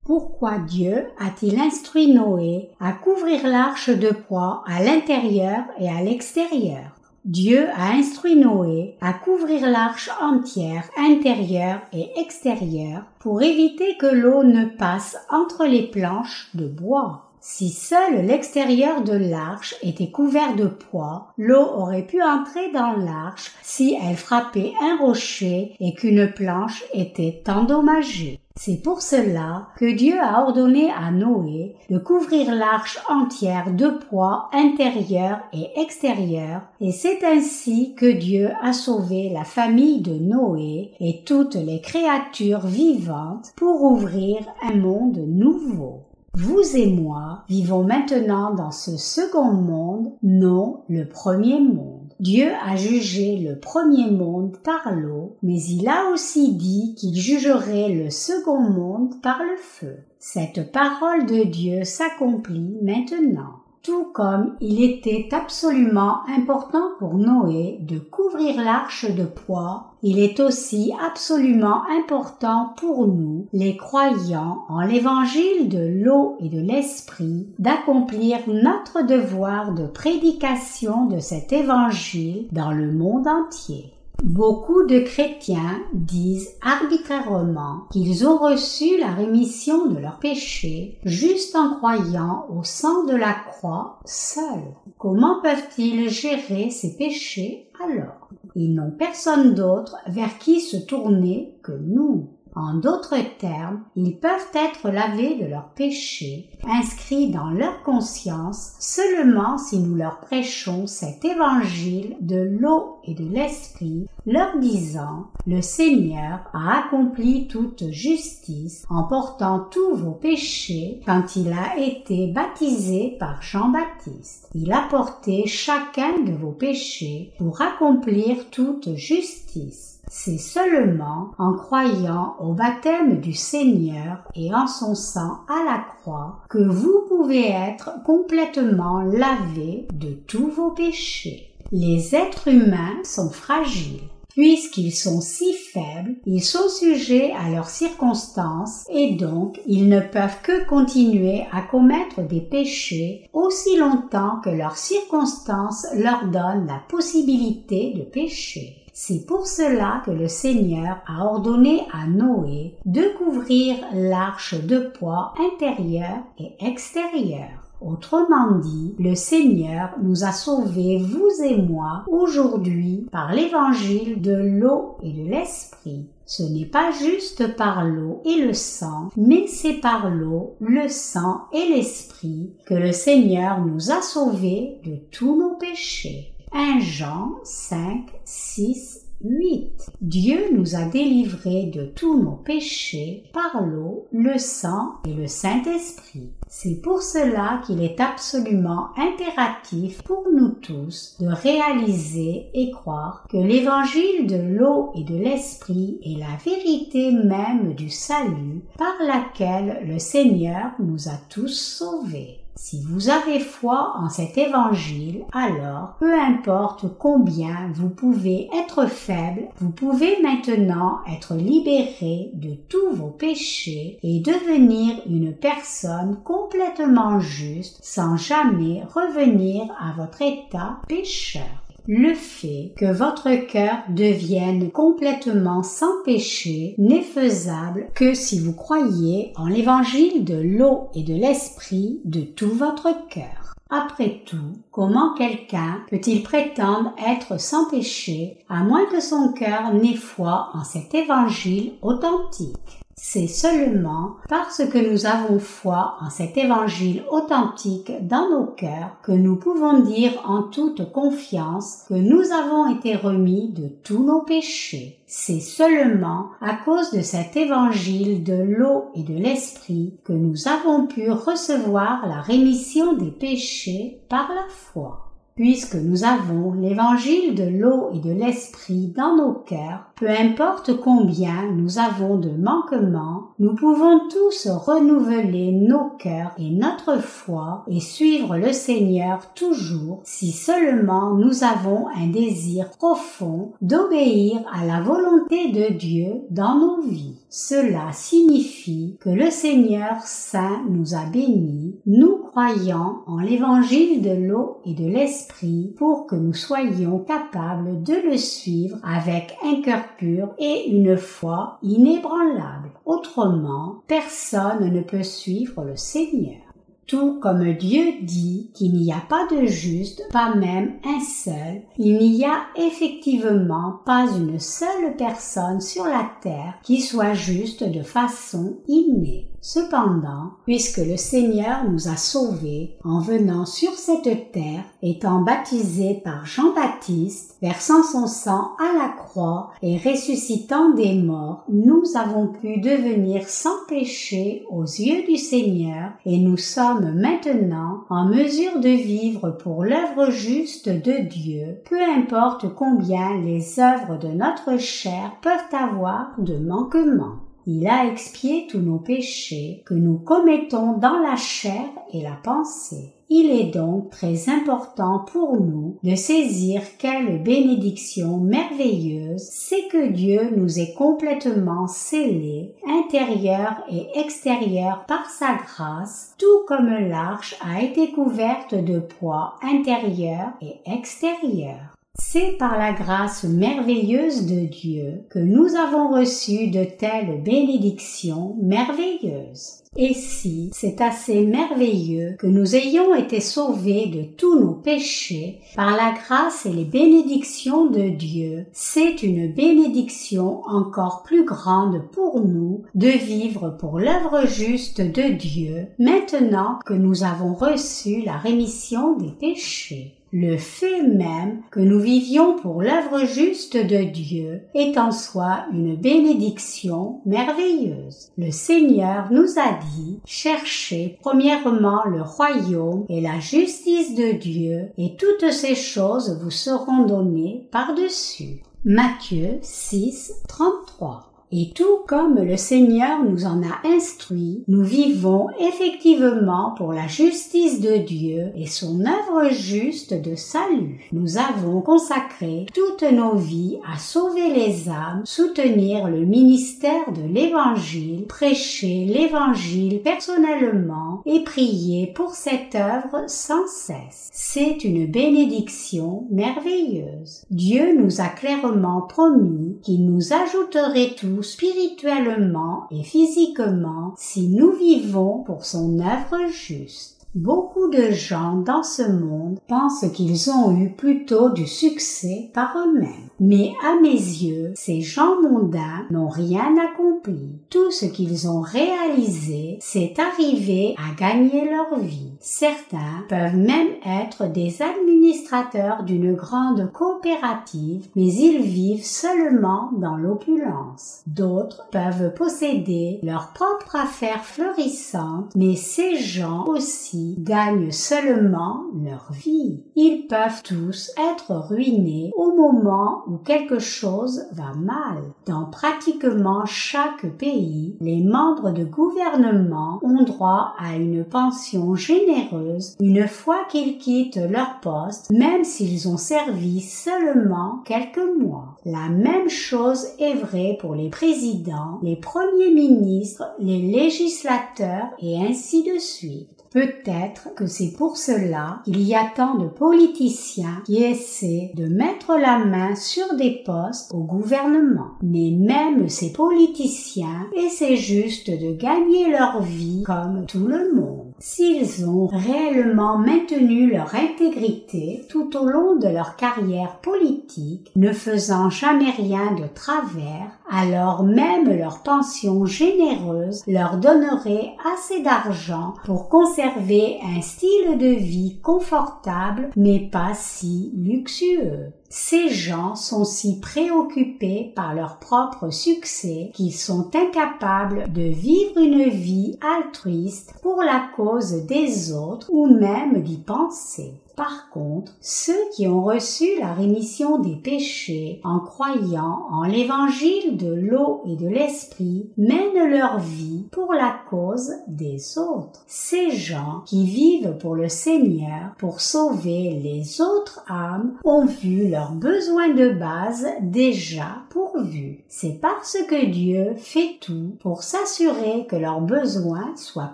Pourquoi 0.08 0.56
Dieu 0.56 1.04
a-t-il 1.18 1.60
instruit 1.60 2.14
Noé 2.14 2.70
à 2.80 2.92
couvrir 2.92 3.46
l'arche 3.46 3.90
de 3.90 4.08
poids 4.08 4.64
à 4.66 4.82
l'intérieur 4.82 5.64
et 5.78 5.90
à 5.90 6.00
l'extérieur? 6.00 6.96
Dieu 7.26 7.68
a 7.76 7.90
instruit 7.90 8.34
Noé 8.34 8.96
à 9.02 9.12
couvrir 9.12 9.68
l'arche 9.68 10.08
entière, 10.18 10.88
intérieure 10.96 11.82
et 11.92 12.08
extérieure, 12.18 13.02
pour 13.18 13.42
éviter 13.42 13.98
que 13.98 14.06
l'eau 14.06 14.44
ne 14.44 14.64
passe 14.64 15.18
entre 15.28 15.66
les 15.66 15.82
planches 15.82 16.48
de 16.54 16.66
bois. 16.66 17.27
Si 17.50 17.70
seul 17.70 18.26
l'extérieur 18.26 19.02
de 19.02 19.14
l'arche 19.14 19.74
était 19.82 20.10
couvert 20.10 20.54
de 20.54 20.66
poids, 20.66 21.28
l'eau 21.38 21.64
aurait 21.76 22.06
pu 22.06 22.22
entrer 22.22 22.70
dans 22.72 22.92
l'arche 22.92 23.52
si 23.62 23.96
elle 24.00 24.16
frappait 24.16 24.74
un 24.82 24.98
rocher 24.98 25.72
et 25.80 25.94
qu'une 25.94 26.30
planche 26.30 26.84
était 26.92 27.42
endommagée. 27.48 28.38
C'est 28.54 28.82
pour 28.82 29.00
cela 29.00 29.68
que 29.78 29.90
Dieu 29.90 30.20
a 30.20 30.42
ordonné 30.42 30.90
à 30.90 31.10
Noé 31.10 31.74
de 31.88 31.96
couvrir 31.96 32.54
l'arche 32.54 32.98
entière 33.08 33.72
de 33.72 33.88
poids 33.88 34.50
intérieur 34.52 35.38
et 35.54 35.80
extérieur, 35.80 36.60
et 36.82 36.92
c'est 36.92 37.24
ainsi 37.24 37.94
que 37.94 38.12
Dieu 38.12 38.50
a 38.62 38.74
sauvé 38.74 39.30
la 39.30 39.44
famille 39.44 40.02
de 40.02 40.12
Noé 40.12 40.92
et 41.00 41.24
toutes 41.24 41.54
les 41.54 41.80
créatures 41.80 42.66
vivantes 42.66 43.52
pour 43.56 43.82
ouvrir 43.84 44.36
un 44.62 44.74
monde 44.74 45.16
nouveau. 45.26 46.07
Vous 46.40 46.76
et 46.76 46.86
moi 46.86 47.42
vivons 47.48 47.82
maintenant 47.82 48.54
dans 48.54 48.70
ce 48.70 48.96
second 48.96 49.50
monde, 49.50 50.12
non 50.22 50.84
le 50.88 51.04
premier 51.04 51.58
monde. 51.58 52.14
Dieu 52.20 52.52
a 52.64 52.76
jugé 52.76 53.38
le 53.38 53.58
premier 53.58 54.08
monde 54.08 54.56
par 54.62 54.92
l'eau, 54.94 55.36
mais 55.42 55.60
il 55.60 55.88
a 55.88 56.12
aussi 56.12 56.52
dit 56.52 56.94
qu'il 56.96 57.16
jugerait 57.16 57.88
le 57.88 58.10
second 58.10 58.60
monde 58.60 59.20
par 59.20 59.40
le 59.42 59.56
feu. 59.60 59.96
Cette 60.20 60.70
parole 60.70 61.26
de 61.26 61.42
Dieu 61.42 61.82
s'accomplit 61.82 62.78
maintenant 62.82 63.56
tout 63.88 64.10
comme 64.12 64.54
il 64.60 64.84
était 64.84 65.30
absolument 65.32 66.18
important 66.28 66.90
pour 66.98 67.14
Noé 67.14 67.78
de 67.80 67.98
couvrir 67.98 68.62
l'arche 68.62 69.10
de 69.10 69.24
poids, 69.24 69.94
il 70.02 70.18
est 70.18 70.40
aussi 70.40 70.92
absolument 71.02 71.84
important 71.98 72.74
pour 72.76 73.06
nous, 73.06 73.46
les 73.54 73.78
croyants 73.78 74.66
en 74.68 74.82
l'évangile 74.82 75.70
de 75.70 76.04
l'eau 76.04 76.36
et 76.38 76.50
de 76.50 76.60
l'esprit, 76.60 77.48
d'accomplir 77.58 78.40
notre 78.46 79.06
devoir 79.06 79.72
de 79.72 79.86
prédication 79.86 81.06
de 81.06 81.18
cet 81.18 81.54
évangile 81.54 82.46
dans 82.52 82.72
le 82.72 82.92
monde 82.92 83.26
entier. 83.26 83.94
Beaucoup 84.24 84.84
de 84.84 84.98
chrétiens 84.98 85.80
disent 85.92 86.50
arbitrairement 86.60 87.84
qu'ils 87.92 88.26
ont 88.26 88.36
reçu 88.36 88.98
la 88.98 89.12
rémission 89.12 89.86
de 89.86 89.98
leurs 89.98 90.18
péchés 90.18 90.98
juste 91.04 91.54
en 91.54 91.76
croyant 91.76 92.46
au 92.50 92.64
sang 92.64 93.04
de 93.04 93.14
la 93.14 93.32
croix 93.32 94.00
seul. 94.04 94.74
Comment 94.98 95.40
peuvent-ils 95.40 96.10
gérer 96.10 96.70
ces 96.70 96.96
péchés 96.96 97.70
alors? 97.80 98.28
Ils 98.56 98.74
n'ont 98.74 98.90
personne 98.90 99.54
d'autre 99.54 99.96
vers 100.08 100.36
qui 100.38 100.60
se 100.60 100.76
tourner 100.76 101.54
que 101.62 101.72
nous. 101.72 102.28
En 102.54 102.74
d'autres 102.74 103.16
termes, 103.38 103.82
ils 103.96 104.16
peuvent 104.16 104.50
être 104.54 104.90
lavés 104.90 105.36
de 105.36 105.46
leurs 105.46 105.70
péchés, 105.70 106.50
inscrits 106.64 107.30
dans 107.30 107.50
leur 107.50 107.82
conscience 107.82 108.72
seulement 108.78 109.58
si 109.58 109.78
nous 109.78 109.94
leur 109.94 110.20
prêchons 110.20 110.86
cet 110.86 111.24
évangile 111.24 112.16
de 112.20 112.40
l'eau 112.40 112.96
et 113.04 113.14
de 113.14 113.24
l'esprit, 113.24 114.06
leur 114.26 114.58
disant, 114.58 115.28
le 115.46 115.62
Seigneur 115.62 116.40
a 116.52 116.80
accompli 116.80 117.48
toute 117.48 117.90
justice 117.90 118.84
en 118.90 119.04
portant 119.04 119.60
tous 119.70 119.94
vos 119.94 120.12
péchés 120.12 121.00
quand 121.06 121.36
il 121.36 121.52
a 121.52 121.78
été 121.78 122.26
baptisé 122.28 123.16
par 123.18 123.40
Jean-Baptiste. 123.42 124.48
Il 124.54 124.72
a 124.72 124.86
porté 124.90 125.46
chacun 125.46 126.20
de 126.24 126.32
vos 126.32 126.52
péchés 126.52 127.32
pour 127.38 127.60
accomplir 127.62 128.50
toute 128.50 128.94
justice. 128.96 129.97
C'est 130.10 130.38
seulement 130.38 131.32
en 131.38 131.52
croyant 131.52 132.36
au 132.40 132.52
baptême 132.52 133.20
du 133.20 133.34
Seigneur 133.34 134.24
et 134.34 134.54
en 134.54 134.66
son 134.66 134.94
sang 134.94 135.40
à 135.48 135.64
la 135.64 135.78
croix 135.78 136.40
que 136.48 136.58
vous 136.58 137.04
pouvez 137.08 137.50
être 137.50 138.02
complètement 138.04 139.02
lavé 139.02 139.86
de 139.92 140.12
tous 140.26 140.48
vos 140.48 140.70
péchés. 140.70 141.54
Les 141.72 142.14
êtres 142.14 142.48
humains 142.48 142.96
sont 143.04 143.30
fragiles. 143.30 144.00
Puisqu'ils 144.30 144.94
sont 144.94 145.20
si 145.20 145.52
faibles, 145.52 146.14
ils 146.24 146.44
sont 146.44 146.68
sujets 146.68 147.32
à 147.32 147.50
leurs 147.50 147.68
circonstances 147.68 148.84
et 148.88 149.16
donc 149.16 149.60
ils 149.66 149.88
ne 149.88 150.00
peuvent 150.00 150.40
que 150.42 150.64
continuer 150.68 151.44
à 151.50 151.60
commettre 151.62 152.22
des 152.22 152.40
péchés 152.40 153.28
aussi 153.32 153.76
longtemps 153.76 154.40
que 154.44 154.50
leurs 154.50 154.76
circonstances 154.76 155.86
leur 155.96 156.26
donnent 156.26 156.68
la 156.68 156.80
possibilité 156.88 157.94
de 157.96 158.02
pécher. 158.02 158.76
C'est 159.00 159.26
pour 159.26 159.46
cela 159.46 160.02
que 160.04 160.10
le 160.10 160.26
Seigneur 160.26 160.96
a 161.06 161.24
ordonné 161.24 161.82
à 161.92 162.08
Noé 162.08 162.74
de 162.84 163.16
couvrir 163.16 163.76
l'arche 163.94 164.60
de 164.60 164.90
poids 164.98 165.34
intérieur 165.38 166.18
et 166.36 166.56
extérieur. 166.58 167.48
Autrement 167.80 168.58
dit, 168.58 168.96
le 168.98 169.14
Seigneur 169.14 169.90
nous 170.02 170.24
a 170.24 170.32
sauvés, 170.32 170.98
vous 170.98 171.44
et 171.44 171.62
moi, 171.62 172.02
aujourd'hui 172.08 173.06
par 173.12 173.32
l'évangile 173.32 174.20
de 174.20 174.34
l'eau 174.34 174.96
et 175.04 175.12
de 175.12 175.30
l'esprit. 175.30 176.06
Ce 176.26 176.42
n'est 176.42 176.66
pas 176.66 176.90
juste 176.90 177.54
par 177.54 177.84
l'eau 177.84 178.20
et 178.24 178.44
le 178.44 178.52
sang, 178.52 179.10
mais 179.16 179.46
c'est 179.46 179.74
par 179.74 180.10
l'eau, 180.10 180.56
le 180.58 180.88
sang 180.88 181.42
et 181.52 181.68
l'esprit 181.68 182.50
que 182.66 182.74
le 182.74 182.90
Seigneur 182.90 183.64
nous 183.64 183.92
a 183.92 184.02
sauvés 184.02 184.80
de 184.84 184.96
tous 185.12 185.38
nos 185.38 185.54
péchés. 185.54 186.34
1 186.52 186.80
Jean 186.80 187.40
5, 187.44 188.06
6, 188.24 189.08
8. 189.24 189.90
Dieu 190.00 190.38
nous 190.54 190.76
a 190.76 190.84
délivrés 190.84 191.66
de 191.66 191.84
tous 191.84 192.22
nos 192.22 192.36
péchés 192.36 193.24
par 193.32 193.62
l'eau, 193.62 194.06
le 194.12 194.38
sang 194.38 194.94
et 195.06 195.12
le 195.12 195.26
Saint-Esprit. 195.26 196.30
C'est 196.46 196.80
pour 196.80 197.02
cela 197.02 197.60
qu'il 197.66 197.82
est 197.82 198.00
absolument 198.00 198.88
impératif 198.96 200.02
pour 200.02 200.24
nous 200.32 200.50
tous 200.50 201.16
de 201.20 201.26
réaliser 201.26 202.46
et 202.54 202.70
croire 202.70 203.26
que 203.28 203.36
l'évangile 203.36 204.26
de 204.26 204.36
l'eau 204.36 204.92
et 204.94 205.04
de 205.04 205.16
l'esprit 205.16 205.98
est 206.04 206.18
la 206.18 206.36
vérité 206.44 207.12
même 207.12 207.74
du 207.74 207.90
salut 207.90 208.62
par 208.78 208.94
laquelle 209.04 209.86
le 209.86 209.98
Seigneur 209.98 210.70
nous 210.78 211.08
a 211.08 211.16
tous 211.28 211.48
sauvés. 211.48 212.37
Si 212.60 212.82
vous 212.82 213.08
avez 213.08 213.38
foi 213.38 213.94
en 213.96 214.10
cet 214.10 214.36
évangile, 214.36 215.24
alors, 215.32 215.94
peu 216.00 216.12
importe 216.20 216.86
combien 216.98 217.70
vous 217.72 217.88
pouvez 217.88 218.50
être 218.52 218.86
faible, 218.86 219.48
vous 219.58 219.70
pouvez 219.70 220.20
maintenant 220.22 220.98
être 221.10 221.34
libéré 221.34 222.30
de 222.34 222.56
tous 222.68 222.90
vos 222.90 223.10
péchés 223.10 223.98
et 224.02 224.18
devenir 224.18 224.96
une 225.06 225.32
personne 225.32 226.18
complètement 226.24 227.20
juste 227.20 227.78
sans 227.80 228.16
jamais 228.16 228.82
revenir 228.92 229.64
à 229.80 229.92
votre 229.96 230.20
état 230.20 230.78
pécheur 230.88 231.67
le 231.90 232.14
fait 232.14 232.74
que 232.76 232.92
votre 232.92 233.46
cœur 233.46 233.78
devienne 233.88 234.70
complètement 234.70 235.62
sans 235.62 236.02
péché 236.04 236.74
n'est 236.76 237.00
faisable 237.00 237.86
que 237.94 238.12
si 238.12 238.38
vous 238.40 238.52
croyez 238.52 239.32
en 239.36 239.46
l'évangile 239.46 240.22
de 240.22 240.36
l'eau 240.36 240.90
et 240.94 241.02
de 241.02 241.14
l'esprit 241.14 242.02
de 242.04 242.20
tout 242.20 242.50
votre 242.50 242.90
cœur. 243.08 243.54
Après 243.70 244.20
tout, 244.26 244.58
comment 244.70 245.14
quelqu'un 245.14 245.80
peut-il 245.88 246.22
prétendre 246.22 246.94
être 247.06 247.40
sans 247.40 247.70
péché 247.70 248.44
à 248.50 248.62
moins 248.64 248.84
que 248.84 249.00
son 249.00 249.32
cœur 249.32 249.72
n'ait 249.72 249.96
foi 249.96 250.50
en 250.52 250.64
cet 250.64 250.94
évangile 250.94 251.72
authentique? 251.80 252.82
C'est 253.00 253.28
seulement 253.28 254.16
parce 254.28 254.64
que 254.66 254.78
nous 254.78 255.06
avons 255.06 255.38
foi 255.38 255.96
en 256.00 256.10
cet 256.10 256.36
évangile 256.36 257.04
authentique 257.10 257.92
dans 258.02 258.28
nos 258.28 258.46
cœurs 258.46 258.96
que 259.04 259.12
nous 259.12 259.36
pouvons 259.36 259.78
dire 259.78 260.20
en 260.24 260.42
toute 260.42 260.90
confiance 260.90 261.84
que 261.88 261.94
nous 261.94 262.32
avons 262.32 262.76
été 262.76 262.96
remis 262.96 263.50
de 263.50 263.68
tous 263.68 264.02
nos 264.02 264.22
péchés. 264.22 264.98
C'est 265.06 265.40
seulement 265.40 266.30
à 266.40 266.54
cause 266.54 266.90
de 266.90 267.00
cet 267.00 267.36
évangile 267.36 268.24
de 268.24 268.34
l'eau 268.34 268.86
et 268.96 269.04
de 269.04 269.14
l'esprit 269.14 269.94
que 270.04 270.12
nous 270.12 270.48
avons 270.48 270.88
pu 270.88 271.10
recevoir 271.10 272.04
la 272.08 272.20
rémission 272.20 272.94
des 272.94 273.12
péchés 273.12 274.00
par 274.08 274.28
la 274.34 274.48
foi. 274.48 275.07
Puisque 275.38 275.76
nous 275.76 276.02
avons 276.02 276.52
l'évangile 276.54 277.36
de 277.36 277.44
l'eau 277.44 277.90
et 277.94 278.00
de 278.00 278.10
l'esprit 278.10 278.88
dans 278.88 279.14
nos 279.14 279.34
cœurs, 279.34 279.92
peu 279.94 280.10
importe 280.10 280.76
combien 280.80 281.48
nous 281.54 281.78
avons 281.78 282.18
de 282.18 282.30
manquements, 282.30 283.28
nous 283.38 283.54
pouvons 283.54 284.00
tous 284.08 284.48
renouveler 284.48 285.52
nos 285.52 285.90
cœurs 285.96 286.32
et 286.38 286.50
notre 286.50 287.00
foi 287.00 287.64
et 287.68 287.78
suivre 287.78 288.36
le 288.36 288.52
Seigneur 288.52 289.32
toujours 289.34 290.00
si 290.02 290.32
seulement 290.32 291.14
nous 291.14 291.44
avons 291.44 291.86
un 291.96 292.08
désir 292.08 292.70
profond 292.70 293.52
d'obéir 293.62 294.40
à 294.52 294.66
la 294.66 294.80
volonté 294.80 295.52
de 295.52 295.72
Dieu 295.72 296.14
dans 296.30 296.56
nos 296.56 296.80
vies. 296.80 297.14
Cela 297.30 297.92
signifie 297.92 298.96
que 299.00 299.10
le 299.10 299.30
Seigneur 299.30 300.00
Saint 300.02 300.64
nous 300.68 300.96
a 300.96 301.04
bénis, 301.04 301.67
nous 301.86 302.18
croyant 302.18 303.02
en 303.06 303.18
l'évangile 303.18 304.02
de 304.02 304.10
l'eau 304.10 304.60
et 304.64 304.74
de 304.74 304.86
l'esprit 304.86 305.74
pour 305.76 306.06
que 306.06 306.16
nous 306.16 306.34
soyons 306.34 306.98
capables 307.00 307.82
de 307.82 307.94
le 308.10 308.16
suivre 308.16 308.78
avec 308.82 309.36
un 309.44 309.60
cœur 309.62 309.84
pur 309.96 310.34
et 310.38 310.68
une 310.70 310.96
foi 310.96 311.58
inébranlable. 311.62 312.70
Autrement, 312.84 313.82
personne 313.86 314.72
ne 314.72 314.80
peut 314.80 315.02
suivre 315.02 315.64
le 315.64 315.76
Seigneur. 315.76 316.48
Tout 316.88 317.20
comme 317.20 317.52
Dieu 317.52 318.00
dit 318.00 318.50
qu'il 318.54 318.72
n'y 318.72 318.94
a 318.94 319.02
pas 319.10 319.26
de 319.30 319.44
juste, 319.44 320.02
pas 320.10 320.34
même 320.34 320.78
un 320.86 321.00
seul, 321.00 321.60
il 321.76 321.98
n'y 321.98 322.24
a 322.24 322.46
effectivement 322.56 323.80
pas 323.84 324.06
une 324.16 324.38
seule 324.38 324.96
personne 324.96 325.60
sur 325.60 325.84
la 325.84 326.10
terre 326.22 326.54
qui 326.62 326.80
soit 326.80 327.12
juste 327.12 327.62
de 327.62 327.82
façon 327.82 328.56
innée. 328.68 329.28
Cependant, 329.40 330.32
puisque 330.44 330.78
le 330.78 330.96
Seigneur 330.96 331.70
nous 331.70 331.88
a 331.88 331.96
sauvés 331.96 332.76
en 332.84 333.00
venant 333.00 333.46
sur 333.46 333.70
cette 333.72 334.32
terre, 334.32 334.64
étant 334.82 335.22
baptisé 335.22 336.00
par 336.02 336.26
Jean-Baptiste, 336.26 337.36
versant 337.40 337.84
son 337.84 338.08
sang 338.08 338.50
à 338.58 338.76
la 338.76 338.88
croix 338.88 339.50
et 339.62 339.78
ressuscitant 339.78 340.70
des 340.70 340.94
morts, 340.94 341.44
nous 341.48 341.84
avons 341.94 342.26
pu 342.26 342.60
devenir 342.60 343.28
sans 343.28 343.64
péché 343.68 344.44
aux 344.50 344.64
yeux 344.64 345.06
du 345.06 345.16
Seigneur 345.16 345.92
et 346.04 346.18
nous 346.18 346.36
sommes 346.36 346.92
maintenant 346.94 347.84
en 347.90 348.06
mesure 348.06 348.58
de 348.58 348.68
vivre 348.68 349.30
pour 349.30 349.62
l'œuvre 349.62 350.10
juste 350.10 350.68
de 350.68 351.08
Dieu, 351.08 351.60
peu 351.68 351.80
importe 351.80 352.52
combien 352.54 353.16
les 353.20 353.60
œuvres 353.60 353.98
de 353.98 354.08
notre 354.08 354.58
chair 354.58 355.12
peuvent 355.22 355.32
avoir 355.52 356.10
de 356.18 356.36
manquements. 356.38 357.27
Il 357.50 357.66
a 357.66 357.86
expié 357.90 358.46
tous 358.46 358.58
nos 358.58 358.76
péchés 358.76 359.62
que 359.64 359.72
nous 359.72 359.96
commettons 359.98 360.74
dans 360.74 360.98
la 360.98 361.16
chair 361.16 361.64
et 361.94 362.02
la 362.02 362.12
pensée. 362.22 362.92
Il 363.08 363.30
est 363.30 363.50
donc 363.50 363.88
très 363.88 364.28
important 364.28 364.98
pour 365.10 365.40
nous 365.40 365.78
de 365.82 365.94
saisir 365.94 366.60
quelle 366.76 367.22
bénédiction 367.22 368.18
merveilleuse 368.18 369.22
c'est 369.22 369.66
que 369.68 369.88
Dieu 369.88 370.28
nous 370.36 370.60
ait 370.60 370.74
complètement 370.74 371.66
scellés, 371.68 372.54
intérieur 372.68 373.64
et 373.70 373.98
extérieur 373.98 374.84
par 374.86 375.08
sa 375.08 375.36
grâce, 375.36 376.14
tout 376.18 376.44
comme 376.46 376.68
l'arche 376.68 377.34
a 377.40 377.62
été 377.62 377.92
couverte 377.92 378.54
de 378.54 378.78
poids 378.78 379.36
intérieur 379.40 380.32
et 380.42 380.60
extérieur. 380.70 381.77
C'est 382.00 382.38
par 382.38 382.56
la 382.56 382.72
grâce 382.72 383.24
merveilleuse 383.24 384.24
de 384.24 384.46
Dieu 384.46 385.02
que 385.10 385.18
nous 385.18 385.56
avons 385.56 385.90
reçu 385.92 386.46
de 386.46 386.64
telles 386.64 387.22
bénédictions 387.22 388.36
merveilleuses. 388.40 389.64
Et 389.76 389.94
si 389.94 390.50
c'est 390.54 390.80
assez 390.80 391.26
merveilleux 391.26 392.16
que 392.18 392.26
nous 392.26 392.56
ayons 392.56 392.94
été 392.94 393.20
sauvés 393.20 393.86
de 393.86 394.02
tous 394.16 394.38
nos 394.38 394.54
péchés 394.54 395.40
par 395.54 395.76
la 395.76 395.92
grâce 395.92 396.46
et 396.46 396.52
les 396.52 396.64
bénédictions 396.64 397.66
de 397.66 397.88
Dieu, 397.88 398.46
c'est 398.52 399.02
une 399.02 399.32
bénédiction 399.32 400.42
encore 400.46 401.02
plus 401.02 401.24
grande 401.24 401.82
pour 401.92 402.20
nous 402.20 402.62
de 402.74 402.88
vivre 402.88 403.50
pour 403.50 403.80
l'œuvre 403.80 404.26
juste 404.26 404.80
de 404.80 405.12
Dieu 405.12 405.66
maintenant 405.78 406.58
que 406.64 406.74
nous 406.74 407.02
avons 407.02 407.34
reçu 407.34 408.02
la 408.02 408.16
rémission 408.16 408.96
des 408.96 409.10
péchés. 409.10 409.97
Le 410.12 410.38
fait 410.38 410.82
même 410.82 411.42
que 411.50 411.60
nous 411.60 411.80
vivions 411.80 412.36
pour 412.36 412.62
l'œuvre 412.62 413.04
juste 413.04 413.56
de 413.56 413.84
Dieu 413.84 414.42
est 414.54 414.78
en 414.78 414.90
soi 414.90 415.44
une 415.52 415.76
bénédiction 415.76 417.00
merveilleuse. 417.04 418.10
Le 418.16 418.30
Seigneur 418.30 419.08
nous 419.10 419.38
a 419.38 419.58
dit, 419.76 420.00
cherchez 420.06 420.96
premièrement 421.00 421.84
le 421.84 422.00
royaume 422.00 422.86
et 422.88 423.00
la 423.00 423.20
justice 423.20 423.94
de 423.94 424.12
Dieu, 424.12 424.68
et 424.78 424.96
toutes 424.96 425.30
ces 425.30 425.54
choses 425.54 426.18
vous 426.22 426.30
seront 426.30 426.86
données 426.86 427.46
par-dessus. 427.50 428.40
Matthieu 428.64 429.38
6, 429.42 430.12
33 430.26 431.07
et 431.30 431.50
tout 431.54 431.80
comme 431.86 432.16
le 432.16 432.36
Seigneur 432.36 433.04
nous 433.04 433.26
en 433.26 433.42
a 433.42 433.66
instruit, 433.66 434.44
nous 434.48 434.62
vivons 434.62 435.26
effectivement 435.38 436.54
pour 436.56 436.72
la 436.72 436.86
justice 436.86 437.60
de 437.60 437.76
Dieu 437.76 438.32
et 438.34 438.46
son 438.46 438.80
œuvre 438.80 439.30
juste 439.30 439.92
de 439.92 440.14
salut. 440.14 440.88
Nous 440.92 441.18
avons 441.18 441.60
consacré 441.60 442.46
toutes 442.54 442.82
nos 442.82 443.16
vies 443.16 443.58
à 443.70 443.78
sauver 443.78 444.32
les 444.32 444.68
âmes, 444.68 445.02
soutenir 445.04 445.88
le 445.88 446.04
ministère 446.04 446.92
de 446.92 447.02
l'Évangile, 447.02 448.06
prêcher 448.06 448.86
l'Évangile 448.86 449.80
personnellement 449.82 451.02
et 451.04 451.24
prier 451.24 451.92
pour 451.94 452.14
cette 452.14 452.54
œuvre 452.54 453.04
sans 453.06 453.46
cesse. 453.46 454.08
C'est 454.12 454.64
une 454.64 454.86
bénédiction 454.86 456.06
merveilleuse. 456.10 457.24
Dieu 457.30 457.78
nous 457.78 458.00
a 458.00 458.08
clairement 458.08 458.82
promis 458.82 459.58
qu'il 459.62 459.84
nous 459.84 460.12
ajouterait 460.12 460.94
tout 460.96 461.17
spirituellement 461.22 462.64
et 462.70 462.82
physiquement 462.82 463.94
si 463.96 464.28
nous 464.28 464.52
vivons 464.52 465.22
pour 465.24 465.44
son 465.44 465.78
œuvre 465.80 466.30
juste. 466.30 467.06
Beaucoup 467.14 467.68
de 467.70 467.90
gens 467.90 468.36
dans 468.36 468.62
ce 468.62 468.82
monde 468.82 469.38
pensent 469.48 469.90
qu'ils 469.92 470.30
ont 470.30 470.56
eu 470.56 470.70
plutôt 470.70 471.30
du 471.30 471.46
succès 471.46 472.30
par 472.34 472.54
eux-mêmes. 472.56 473.07
Mais 473.20 473.52
à 473.64 473.80
mes 473.80 473.90
yeux, 473.90 474.52
ces 474.54 474.80
gens 474.80 475.20
mondains 475.20 475.86
n'ont 475.90 476.08
rien 476.08 476.56
accompli. 476.56 477.40
Tout 477.50 477.70
ce 477.70 477.86
qu'ils 477.86 478.28
ont 478.28 478.40
réalisé, 478.40 479.58
c'est 479.60 479.94
arriver 479.98 480.74
à 480.76 480.94
gagner 480.94 481.50
leur 481.50 481.78
vie. 481.78 482.12
Certains 482.20 483.04
peuvent 483.08 483.36
même 483.36 483.68
être 483.84 484.30
des 484.30 484.62
administrateurs 484.62 485.82
d'une 485.82 486.14
grande 486.14 486.70
coopérative, 486.72 487.88
mais 487.96 488.12
ils 488.12 488.42
vivent 488.42 488.84
seulement 488.84 489.70
dans 489.78 489.96
l'opulence. 489.96 491.02
D'autres 491.06 491.66
peuvent 491.70 492.12
posséder 492.14 493.00
leur 493.02 493.32
propre 493.32 493.76
affaire 493.76 494.24
florissante, 494.24 495.32
mais 495.36 495.56
ces 495.56 495.96
gens 495.96 496.44
aussi 496.46 497.16
gagnent 497.18 497.70
seulement 497.70 498.64
leur 498.84 499.10
vie. 499.12 499.62
Ils 499.76 500.06
peuvent 500.08 500.42
tous 500.42 500.92
être 501.12 501.34
ruinés 501.48 502.12
au 502.16 502.34
moment 502.34 503.04
où 503.08 503.16
quelque 503.18 503.58
chose 503.58 504.26
va 504.32 504.52
mal. 504.54 505.02
Dans 505.26 505.44
pratiquement 505.44 506.44
chaque 506.46 507.06
pays, 507.16 507.76
les 507.80 508.02
membres 508.02 508.50
de 508.50 508.64
gouvernement 508.64 509.80
ont 509.82 510.04
droit 510.04 510.54
à 510.58 510.76
une 510.76 511.04
pension 511.04 511.74
généreuse 511.74 512.76
une 512.80 513.06
fois 513.08 513.44
qu'ils 513.50 513.78
quittent 513.78 514.20
leur 514.30 514.60
poste, 514.60 515.10
même 515.10 515.44
s'ils 515.44 515.88
ont 515.88 515.96
servi 515.96 516.60
seulement 516.60 517.62
quelques 517.64 517.98
mois. 518.18 518.56
La 518.64 518.88
même 518.88 519.28
chose 519.28 519.86
est 519.98 520.14
vraie 520.14 520.56
pour 520.60 520.74
les 520.74 520.90
présidents, 520.90 521.78
les 521.82 521.96
premiers 521.96 522.52
ministres, 522.52 523.24
les 523.38 523.60
législateurs 523.60 524.88
et 525.00 525.16
ainsi 525.18 525.62
de 525.62 525.78
suite. 525.78 526.37
Peut-être 526.50 527.34
que 527.34 527.46
c'est 527.46 527.72
pour 527.76 527.96
cela 527.96 528.62
qu'il 528.64 528.80
y 528.80 528.94
a 528.94 529.10
tant 529.14 529.34
de 529.36 529.48
politiciens 529.48 530.62
qui 530.64 530.82
essaient 530.82 531.52
de 531.54 531.66
mettre 531.66 532.16
la 532.16 532.38
main 532.38 532.74
sur 532.74 533.14
des 533.16 533.42
postes 533.44 533.92
au 533.92 534.04
gouvernement. 534.04 534.92
Mais 535.02 535.30
même 535.30 535.88
ces 535.88 536.12
politiciens 536.12 537.26
essaient 537.36 537.76
juste 537.76 538.30
de 538.30 538.52
gagner 538.52 539.10
leur 539.10 539.42
vie 539.42 539.82
comme 539.84 540.24
tout 540.26 540.46
le 540.46 540.72
monde. 540.74 541.07
S'ils 541.20 541.88
ont 541.88 542.06
réellement 542.06 542.96
maintenu 542.96 543.72
leur 543.72 543.92
intégrité 543.94 545.04
tout 545.08 545.36
au 545.36 545.46
long 545.46 545.74
de 545.76 545.88
leur 545.88 546.14
carrière 546.14 546.76
politique, 546.80 547.72
ne 547.74 547.92
faisant 547.92 548.50
jamais 548.50 548.90
rien 548.90 549.32
de 549.32 549.46
travers, 549.52 550.30
alors 550.48 551.02
même 551.02 551.50
leur 551.50 551.82
pension 551.82 552.46
généreuse 552.46 553.42
leur 553.48 553.78
donnerait 553.78 554.54
assez 554.74 555.02
d'argent 555.02 555.74
pour 555.84 556.08
conserver 556.08 556.98
un 557.16 557.20
style 557.20 557.78
de 557.78 557.86
vie 557.86 558.38
confortable 558.40 559.50
mais 559.56 559.80
pas 559.80 560.14
si 560.14 560.72
luxueux. 560.76 561.72
Ces 561.90 562.28
gens 562.28 562.74
sont 562.74 563.04
si 563.04 563.40
préoccupés 563.40 564.52
par 564.54 564.74
leur 564.74 564.98
propre 564.98 565.50
succès 565.50 566.30
qu'ils 566.34 566.52
sont 566.52 566.90
incapables 566.94 567.90
de 567.90 568.02
vivre 568.02 568.58
une 568.58 568.90
vie 568.90 569.38
altruiste 569.40 570.34
pour 570.42 570.62
la 570.62 570.90
cause 570.94 571.46
des 571.46 571.92
autres 571.92 572.28
ou 572.30 572.46
même 572.46 573.02
d'y 573.02 573.16
penser. 573.16 573.94
Par 574.18 574.50
contre, 574.50 574.96
ceux 575.00 575.48
qui 575.54 575.68
ont 575.68 575.84
reçu 575.84 576.26
la 576.40 576.52
rémission 576.52 577.20
des 577.20 577.36
péchés 577.36 578.20
en 578.24 578.40
croyant 578.40 579.28
en 579.30 579.44
l'évangile 579.44 580.36
de 580.36 580.52
l'eau 580.52 581.02
et 581.06 581.14
de 581.14 581.28
l'esprit 581.28 582.10
mènent 582.16 582.68
leur 582.68 582.98
vie 582.98 583.46
pour 583.52 583.72
la 583.74 583.94
cause 584.10 584.50
des 584.66 585.18
autres. 585.18 585.62
Ces 585.68 586.10
gens 586.10 586.62
qui 586.66 586.84
vivent 586.84 587.36
pour 587.38 587.54
le 587.54 587.68
Seigneur, 587.68 588.56
pour 588.58 588.80
sauver 588.80 589.60
les 589.62 590.00
autres 590.00 590.44
âmes, 590.50 590.94
ont 591.04 591.26
vu 591.26 591.68
leurs 591.68 591.92
besoins 591.92 592.52
de 592.52 592.70
base 592.70 593.24
déjà 593.40 594.24
pourvus. 594.30 595.04
C'est 595.06 595.40
parce 595.40 595.76
que 595.88 596.06
Dieu 596.06 596.54
fait 596.56 596.96
tout 597.00 597.36
pour 597.38 597.62
s'assurer 597.62 598.46
que 598.48 598.56
leurs 598.56 598.80
besoins 598.80 599.54
soient 599.54 599.92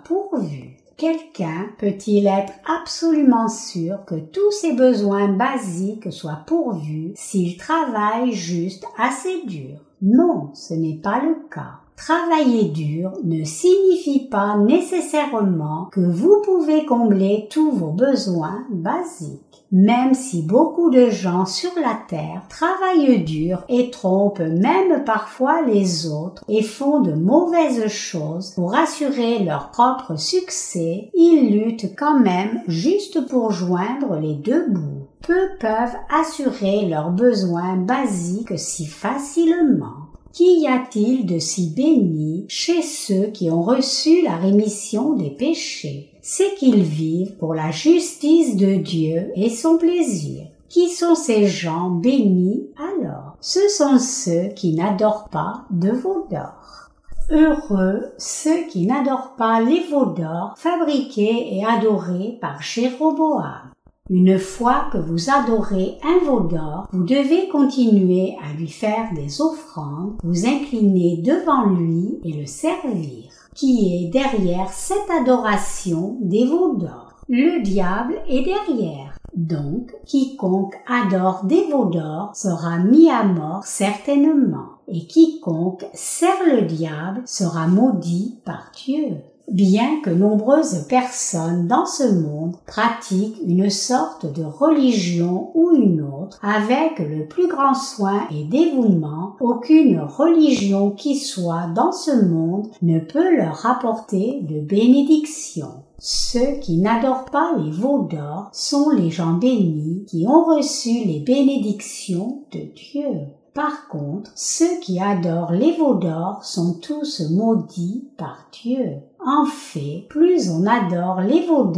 pourvus. 0.03 0.79
Quelqu'un 0.97 1.67
peut-il 1.77 2.25
être 2.25 2.53
absolument 2.65 3.49
sûr 3.49 4.05
que 4.05 4.15
tous 4.15 4.51
ses 4.51 4.73
besoins 4.73 5.27
basiques 5.27 6.11
soient 6.13 6.43
pourvus 6.47 7.11
s'il 7.15 7.57
travaille 7.57 8.31
juste 8.31 8.85
assez 8.97 9.43
dur? 9.45 9.79
Non, 10.01 10.51
ce 10.53 10.73
n'est 10.73 10.99
pas 11.01 11.21
le 11.21 11.35
cas. 11.53 11.79
Travailler 11.97 12.69
dur 12.69 13.11
ne 13.23 13.43
signifie 13.43 14.27
pas 14.27 14.57
nécessairement 14.57 15.89
que 15.91 16.01
vous 16.01 16.41
pouvez 16.43 16.85
combler 16.85 17.47
tous 17.49 17.71
vos 17.71 17.91
besoins 17.91 18.65
basiques 18.69 19.44
même 19.71 20.13
si 20.13 20.41
beaucoup 20.41 20.89
de 20.89 21.09
gens 21.09 21.45
sur 21.45 21.71
la 21.75 21.97
terre 22.07 22.43
travaillent 22.49 23.23
dur 23.23 23.63
et 23.67 23.89
trompent 23.89 24.39
même 24.39 25.03
parfois 25.05 25.61
les 25.61 26.07
autres 26.07 26.43
et 26.47 26.63
font 26.63 27.01
de 27.01 27.13
mauvaises 27.13 27.87
choses 27.87 28.51
pour 28.51 28.75
assurer 28.75 29.39
leur 29.39 29.71
propre 29.71 30.17
succès, 30.17 31.09
ils 31.13 31.51
luttent 31.51 31.95
quand 31.97 32.19
même 32.19 32.61
juste 32.67 33.27
pour 33.27 33.51
joindre 33.51 34.17
les 34.17 34.35
deux 34.35 34.69
bouts. 34.69 35.07
Peu 35.21 35.49
peuvent 35.59 35.95
assurer 36.09 36.85
leurs 36.85 37.09
besoins 37.09 37.77
basiques 37.77 38.59
si 38.59 38.85
facilement. 38.85 40.05
Qu'y 40.33 40.67
a-t-il 40.67 41.25
de 41.25 41.39
si 41.39 41.69
béni 41.69 42.45
chez 42.49 42.81
ceux 42.81 43.27
qui 43.27 43.49
ont 43.49 43.61
reçu 43.61 44.21
la 44.21 44.35
rémission 44.35 45.13
des 45.13 45.29
péchés? 45.29 46.11
C'est 46.27 46.55
qu'ils 46.55 46.81
vivent 46.81 47.37
pour 47.37 47.53
la 47.53 47.69
justice 47.69 48.57
de 48.57 48.77
Dieu 48.77 49.31
et 49.35 49.51
son 49.51 49.77
plaisir. 49.77 50.47
Qui 50.69 50.89
sont 50.89 51.13
ces 51.13 51.45
gens 51.45 51.91
bénis 51.91 52.67
alors? 52.77 53.37
Ce 53.41 53.69
sont 53.69 53.99
ceux 53.99 54.47
qui 54.55 54.73
n'adorent 54.73 55.29
pas 55.29 55.65
de 55.69 55.91
veau 55.91 56.25
d'or. 56.31 56.89
Heureux 57.29 58.11
ceux 58.17 58.65
qui 58.71 58.87
n'adorent 58.87 59.35
pas 59.37 59.61
les 59.61 59.83
veaux 59.83 60.07
d'or 60.07 60.55
fabriqués 60.57 61.55
et 61.57 61.63
adorés 61.63 62.39
par 62.41 62.59
Jéroboam. 62.59 63.69
Une 64.09 64.39
fois 64.39 64.87
que 64.91 64.97
vous 64.97 65.29
adorez 65.29 65.99
un 66.03 66.25
veau 66.25 66.39
d'or, 66.39 66.87
vous 66.91 67.03
devez 67.03 67.49
continuer 67.49 68.35
à 68.43 68.57
lui 68.57 68.67
faire 68.67 69.13
des 69.13 69.41
offrandes, 69.41 70.15
vous 70.23 70.47
incliner 70.47 71.17
devant 71.17 71.67
lui 71.67 72.19
et 72.23 72.33
le 72.33 72.47
servir 72.47 73.34
qui 73.55 73.95
est 73.95 74.09
derrière 74.09 74.69
cette 74.69 75.09
adoration 75.09 76.17
des 76.21 76.45
veaux 76.45 76.75
d'or. 76.75 77.15
Le 77.27 77.63
diable 77.63 78.21
est 78.27 78.43
derrière. 78.43 79.17
Donc, 79.33 79.95
quiconque 80.05 80.75
adore 80.87 81.45
des 81.45 81.65
veaux 81.71 81.85
d'or 81.85 82.35
sera 82.35 82.77
mis 82.77 83.09
à 83.09 83.23
mort 83.23 83.63
certainement, 83.63 84.75
et 84.87 85.07
quiconque 85.07 85.85
sert 85.93 86.45
le 86.45 86.61
diable 86.61 87.23
sera 87.25 87.67
maudit 87.67 88.37
par 88.45 88.71
Dieu. 88.75 89.17
Bien 89.51 90.01
que 90.01 90.09
nombreuses 90.09 90.87
personnes 90.87 91.67
dans 91.67 91.85
ce 91.85 92.03
monde 92.03 92.55
pratiquent 92.65 93.39
une 93.45 93.69
sorte 93.69 94.25
de 94.25 94.43
religion 94.43 95.51
ou 95.53 95.71
une 95.75 96.01
autre 96.01 96.39
avec 96.41 96.97
le 96.97 97.27
plus 97.27 97.47
grand 97.47 97.75
soin 97.75 98.27
et 98.31 98.43
dévouement, 98.45 99.35
aucune 99.39 99.99
religion 99.99 100.89
qui 100.89 101.15
soit 101.15 101.67
dans 101.75 101.91
ce 101.91 102.25
monde 102.25 102.67
ne 102.81 102.99
peut 102.99 103.35
leur 103.35 103.65
apporter 103.67 104.39
de 104.41 104.59
bénédiction. 104.59 105.83
Ceux 105.99 106.59
qui 106.59 106.77
n'adorent 106.77 107.25
pas 107.25 107.55
les 107.57 107.71
veaux 107.71 108.07
d'or 108.09 108.49
sont 108.51 108.89
les 108.89 109.11
gens 109.11 109.33
bénis 109.33 110.05
qui 110.07 110.25
ont 110.27 110.43
reçu 110.43 111.05
les 111.05 111.19
bénédictions 111.19 112.43
de 112.51 112.61
Dieu. 112.75 113.27
Par 113.55 113.87
contre, 113.87 114.31
ceux 114.35 114.81
qui 114.81 114.99
adorent 114.99 115.53
les 115.53 115.77
veaux 115.77 115.97
sont 116.41 116.73
tous 116.73 117.21
maudits 117.31 118.03
par 118.17 118.49
Dieu. 118.51 118.97
En 119.25 119.45
fait, 119.45 120.05
plus 120.09 120.49
on 120.49 120.65
adore 120.65 121.21
les 121.21 121.47
veaux 121.47 121.71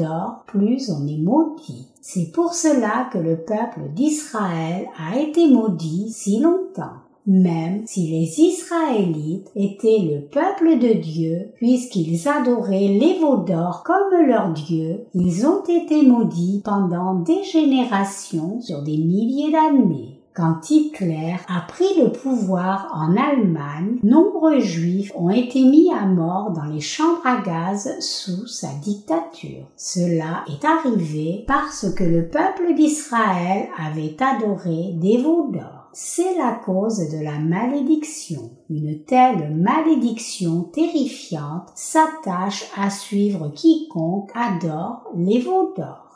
plus 0.48 0.90
on 0.90 1.06
est 1.06 1.20
maudit. 1.20 1.88
C'est 2.02 2.32
pour 2.34 2.56
cela 2.56 3.08
que 3.13 3.20
le 3.20 3.38
peuple 3.38 3.92
d'Israël 3.94 4.88
a 4.98 5.20
été 5.20 5.48
maudit 5.48 6.10
si 6.10 6.40
longtemps. 6.40 6.98
Même 7.28 7.84
si 7.86 8.08
les 8.08 8.40
Israélites 8.40 9.52
étaient 9.56 10.00
le 10.00 10.22
peuple 10.22 10.80
de 10.80 11.00
Dieu, 11.00 11.52
puisqu'ils 11.58 12.28
adoraient 12.28 12.88
les 12.88 13.20
veaux 13.20 13.46
comme 13.84 14.26
leur 14.26 14.52
Dieu, 14.52 15.06
ils 15.13 15.46
ont 15.46 15.63
été 15.63 16.02
maudits 16.02 16.62
pendant 16.66 17.16
des 17.16 17.44
générations 17.44 18.62
sur 18.62 18.82
des 18.82 18.98
milliers 18.98 19.52
d'années. 19.52 20.16
Quand 20.38 20.69
Hitler 20.69 21.36
a 21.47 21.62
pris 21.62 22.00
le 22.00 22.12
pouvoir 22.12 22.91
en 22.93 23.17
Allemagne, 23.17 23.97
nombreux 24.04 24.60
juifs 24.60 25.12
ont 25.15 25.32
été 25.32 25.63
mis 25.63 25.91
à 25.91 26.06
mort 26.06 26.52
dans 26.52 26.65
les 26.65 26.80
chambres 26.80 27.26
à 27.26 27.41
gaz 27.41 28.00
sous 28.02 28.45
sa 28.45 28.67
dictature. 28.84 29.65
Cela 29.76 30.45
est 30.47 30.63
arrivé 30.63 31.43
parce 31.47 31.91
que 31.91 32.04
le 32.04 32.28
peuple 32.28 32.76
d'Israël 32.76 33.67
avait 33.84 34.15
adoré 34.21 34.91
des 34.97 35.17
veaux 35.17 35.50
d'or. 35.52 35.89
C'est 35.91 36.38
la 36.38 36.52
cause 36.52 37.10
de 37.10 37.23
la 37.23 37.39
malédiction. 37.39 38.52
Une 38.69 39.06
telle 39.06 39.56
malédiction 39.56 40.62
terrifiante 40.71 41.71
s'attache 41.73 42.69
à 42.78 42.91
suivre 42.91 43.47
quiconque 43.56 44.30
adore 44.36 45.02
les 45.15 45.39
veaux 45.39 45.73
d'or. 45.76 46.07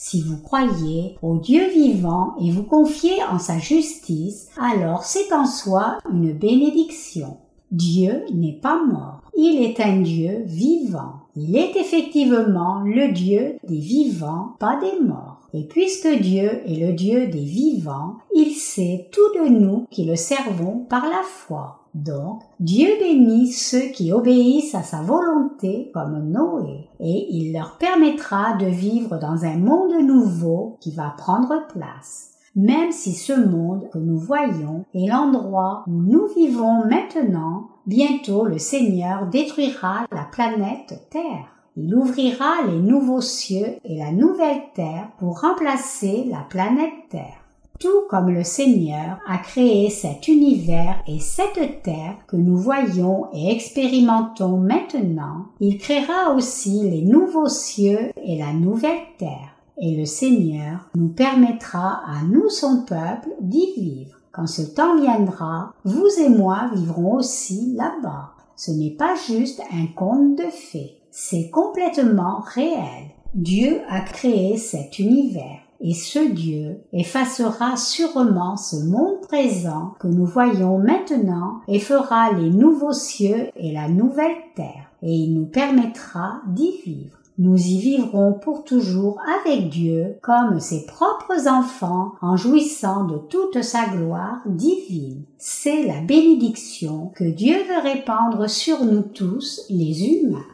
Si 0.00 0.22
vous 0.22 0.38
croyez 0.38 1.16
au 1.22 1.38
Dieu 1.38 1.70
vivant 1.70 2.36
et 2.40 2.52
vous 2.52 2.62
confiez 2.62 3.20
en 3.32 3.40
sa 3.40 3.58
justice, 3.58 4.48
alors 4.56 5.02
c'est 5.02 5.32
en 5.32 5.44
soi 5.44 5.98
une 6.08 6.32
bénédiction. 6.32 7.38
Dieu 7.72 8.22
n'est 8.32 8.60
pas 8.62 8.80
mort. 8.80 9.22
Il 9.36 9.60
est 9.60 9.80
un 9.80 10.00
Dieu 10.02 10.44
vivant. 10.46 11.14
Il 11.34 11.56
est 11.56 11.74
effectivement 11.74 12.80
le 12.84 13.10
Dieu 13.10 13.56
des 13.66 13.80
vivants, 13.80 14.54
pas 14.60 14.78
des 14.80 15.04
morts. 15.04 15.40
Et 15.52 15.64
puisque 15.64 16.20
Dieu 16.20 16.62
est 16.64 16.78
le 16.78 16.92
Dieu 16.92 17.26
des 17.26 17.44
vivants, 17.44 18.18
il 18.36 18.52
sait 18.52 19.08
tout 19.10 19.42
de 19.42 19.48
nous 19.48 19.84
qui 19.90 20.04
le 20.04 20.14
servons 20.14 20.86
par 20.88 21.06
la 21.08 21.22
foi. 21.24 21.80
Donc, 22.04 22.42
Dieu 22.60 22.88
bénit 23.00 23.50
ceux 23.50 23.88
qui 23.92 24.12
obéissent 24.12 24.76
à 24.76 24.82
sa 24.82 25.02
volonté 25.02 25.90
comme 25.92 26.30
Noé, 26.30 26.88
et 27.00 27.26
il 27.30 27.52
leur 27.52 27.76
permettra 27.76 28.56
de 28.56 28.66
vivre 28.66 29.18
dans 29.18 29.44
un 29.44 29.56
monde 29.56 30.00
nouveau 30.06 30.76
qui 30.80 30.92
va 30.92 31.14
prendre 31.16 31.66
place. 31.72 32.30
Même 32.54 32.92
si 32.92 33.14
ce 33.14 33.32
monde 33.32 33.88
que 33.90 33.98
nous 33.98 34.18
voyons 34.18 34.84
est 34.94 35.08
l'endroit 35.08 35.84
où 35.88 35.92
nous 35.92 36.28
vivons 36.36 36.84
maintenant, 36.86 37.68
bientôt 37.86 38.44
le 38.44 38.58
Seigneur 38.58 39.26
détruira 39.26 40.06
la 40.12 40.24
planète 40.30 41.08
Terre. 41.10 41.46
Il 41.76 41.94
ouvrira 41.94 42.62
les 42.66 42.78
nouveaux 42.78 43.20
cieux 43.20 43.76
et 43.84 43.98
la 43.98 44.12
nouvelle 44.12 44.62
terre 44.74 45.10
pour 45.18 45.40
remplacer 45.40 46.26
la 46.30 46.40
planète 46.48 47.08
Terre. 47.10 47.47
Tout 47.78 48.02
comme 48.10 48.30
le 48.30 48.42
Seigneur 48.42 49.18
a 49.28 49.38
créé 49.38 49.88
cet 49.88 50.26
univers 50.26 50.96
et 51.06 51.20
cette 51.20 51.82
terre 51.84 52.16
que 52.26 52.34
nous 52.34 52.56
voyons 52.56 53.28
et 53.32 53.52
expérimentons 53.52 54.56
maintenant, 54.56 55.46
il 55.60 55.78
créera 55.78 56.34
aussi 56.34 56.90
les 56.90 57.02
nouveaux 57.02 57.48
cieux 57.48 58.10
et 58.20 58.36
la 58.36 58.52
nouvelle 58.52 59.06
terre. 59.16 59.54
Et 59.80 59.94
le 59.96 60.06
Seigneur 60.06 60.88
nous 60.96 61.06
permettra 61.06 62.00
à 62.04 62.24
nous, 62.24 62.48
son 62.48 62.82
peuple, 62.82 63.28
d'y 63.40 63.72
vivre. 63.76 64.18
Quand 64.32 64.48
ce 64.48 64.62
temps 64.62 65.00
viendra, 65.00 65.72
vous 65.84 66.08
et 66.18 66.28
moi 66.28 66.70
vivrons 66.74 67.14
aussi 67.14 67.74
là-bas. 67.76 68.32
Ce 68.56 68.72
n'est 68.72 68.90
pas 68.90 69.14
juste 69.28 69.62
un 69.72 69.86
conte 69.94 70.36
de 70.36 70.50
fées, 70.50 70.96
c'est 71.12 71.48
complètement 71.50 72.40
réel. 72.54 73.12
Dieu 73.34 73.82
a 73.88 74.00
créé 74.00 74.56
cet 74.56 74.98
univers 74.98 75.60
et 75.80 75.94
ce 75.94 76.18
Dieu 76.18 76.80
effacera 76.92 77.76
sûrement 77.76 78.56
ce 78.56 78.76
monde 78.76 79.20
présent 79.22 79.94
que 80.00 80.08
nous 80.08 80.26
voyons 80.26 80.78
maintenant 80.78 81.60
et 81.68 81.78
fera 81.78 82.32
les 82.32 82.50
nouveaux 82.50 82.92
cieux 82.92 83.48
et 83.56 83.72
la 83.72 83.88
nouvelle 83.88 84.36
terre, 84.56 84.90
et 85.02 85.12
il 85.12 85.34
nous 85.34 85.46
permettra 85.46 86.40
d'y 86.48 86.72
vivre. 86.84 87.18
Nous 87.40 87.56
y 87.56 87.78
vivrons 87.78 88.32
pour 88.32 88.64
toujours 88.64 89.20
avec 89.44 89.68
Dieu 89.68 90.16
comme 90.22 90.58
ses 90.58 90.84
propres 90.86 91.46
enfants 91.46 92.14
en 92.20 92.36
jouissant 92.36 93.04
de 93.04 93.16
toute 93.16 93.62
sa 93.62 93.86
gloire 93.86 94.40
divine. 94.46 95.22
C'est 95.36 95.86
la 95.86 96.00
bénédiction 96.00 97.12
que 97.14 97.22
Dieu 97.22 97.54
veut 97.54 97.80
répandre 97.80 98.50
sur 98.50 98.84
nous 98.84 99.02
tous, 99.02 99.60
les 99.70 100.04
humains. 100.04 100.46